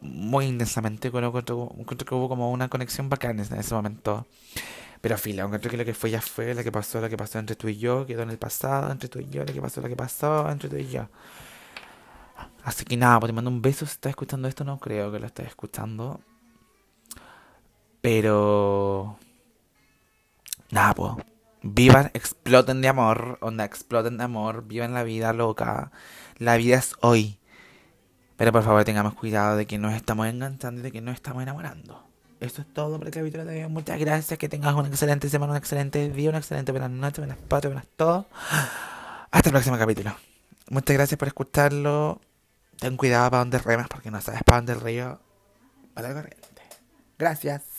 muy 0.00 0.46
intensamente. 0.46 1.10
Creo 1.10 1.32
que 1.32 1.52
hubo 2.14 2.28
como 2.28 2.50
una 2.52 2.68
conexión 2.68 3.08
bacana 3.08 3.42
en 3.42 3.58
ese 3.58 3.74
momento. 3.74 4.26
Pero 5.00 5.18
fila, 5.18 5.44
encuentro 5.44 5.70
que 5.70 5.76
lo 5.76 5.84
que 5.84 5.94
fue 5.94 6.10
ya 6.10 6.20
fue, 6.22 6.54
lo 6.54 6.62
que 6.62 6.72
pasó, 6.72 7.00
lo 7.00 7.08
que 7.10 7.16
pasó 7.16 7.38
entre 7.38 7.56
tú 7.56 7.68
y 7.68 7.76
yo, 7.76 8.06
quedó 8.06 8.22
en 8.22 8.30
el 8.30 8.38
pasado, 8.38 8.90
entre 8.90 9.08
tú 9.08 9.18
y 9.20 9.28
yo, 9.28 9.44
lo 9.44 9.52
que 9.52 9.60
pasó, 9.60 9.80
lo 9.82 9.88
que 9.88 9.96
pasó, 9.96 10.50
entre 10.50 10.68
tú 10.70 10.76
y 10.76 10.88
yo. 10.88 11.08
Así 12.62 12.84
que 12.84 12.96
nada, 12.96 13.20
pues 13.20 13.28
te 13.28 13.34
mando 13.34 13.50
un 13.50 13.62
beso 13.62 13.86
si 13.86 13.92
estás 13.92 14.10
escuchando 14.10 14.48
esto. 14.48 14.64
No 14.64 14.78
creo 14.78 15.12
que 15.12 15.18
lo 15.18 15.26
estés 15.26 15.48
escuchando. 15.48 16.20
Pero... 18.00 19.18
Nada, 20.70 20.94
pues. 20.94 21.12
Vivan, 21.62 22.10
exploten 22.14 22.80
de 22.80 22.88
amor. 22.88 23.38
Onda, 23.40 23.64
exploten 23.64 24.18
de 24.18 24.24
amor. 24.24 24.66
Vivan 24.66 24.94
la 24.94 25.02
vida 25.02 25.32
loca. 25.32 25.92
La 26.38 26.56
vida 26.56 26.76
es 26.76 26.94
hoy. 27.00 27.38
Pero 28.36 28.52
por 28.52 28.62
favor 28.62 28.84
tengamos 28.84 29.14
cuidado 29.14 29.56
de 29.56 29.66
que 29.66 29.78
nos 29.78 29.94
estamos 29.94 30.26
enganchando 30.26 30.80
y 30.80 30.84
de 30.84 30.92
que 30.92 31.00
nos 31.00 31.14
estamos 31.14 31.42
enamorando. 31.42 32.04
Esto 32.40 32.62
es 32.62 32.72
todo 32.74 32.98
por 32.98 33.06
el 33.06 33.14
capítulo 33.14 33.44
de 33.44 33.64
hoy. 33.64 33.70
Muchas 33.70 33.98
gracias. 33.98 34.38
Que 34.38 34.48
tengas 34.48 34.74
una 34.74 34.88
excelente 34.88 35.28
semana, 35.28 35.52
un 35.52 35.58
excelente 35.58 36.10
día, 36.10 36.30
una 36.30 36.38
excelente 36.38 36.72
buenas 36.72 36.90
noches, 36.90 37.18
buenas 37.18 37.38
tardes, 37.48 37.72
buenas 37.72 37.86
todo. 37.96 38.26
Hasta 39.30 39.48
el 39.48 39.52
próximo 39.52 39.78
capítulo. 39.78 40.14
Muchas 40.70 40.96
gracias 40.96 41.18
por 41.18 41.28
escucharlo 41.28 42.20
ten 42.84 42.98
cuidado 42.98 43.30
para 43.30 43.38
donde 43.38 43.58
remas 43.58 43.88
porque 43.88 44.10
no 44.10 44.20
sabes 44.20 44.42
para 44.44 44.58
dónde 44.58 44.74
el 44.74 44.80
río 44.82 45.18
va 45.96 46.02
la 46.02 46.12
corriente. 46.12 46.62
Gracias. 47.18 47.73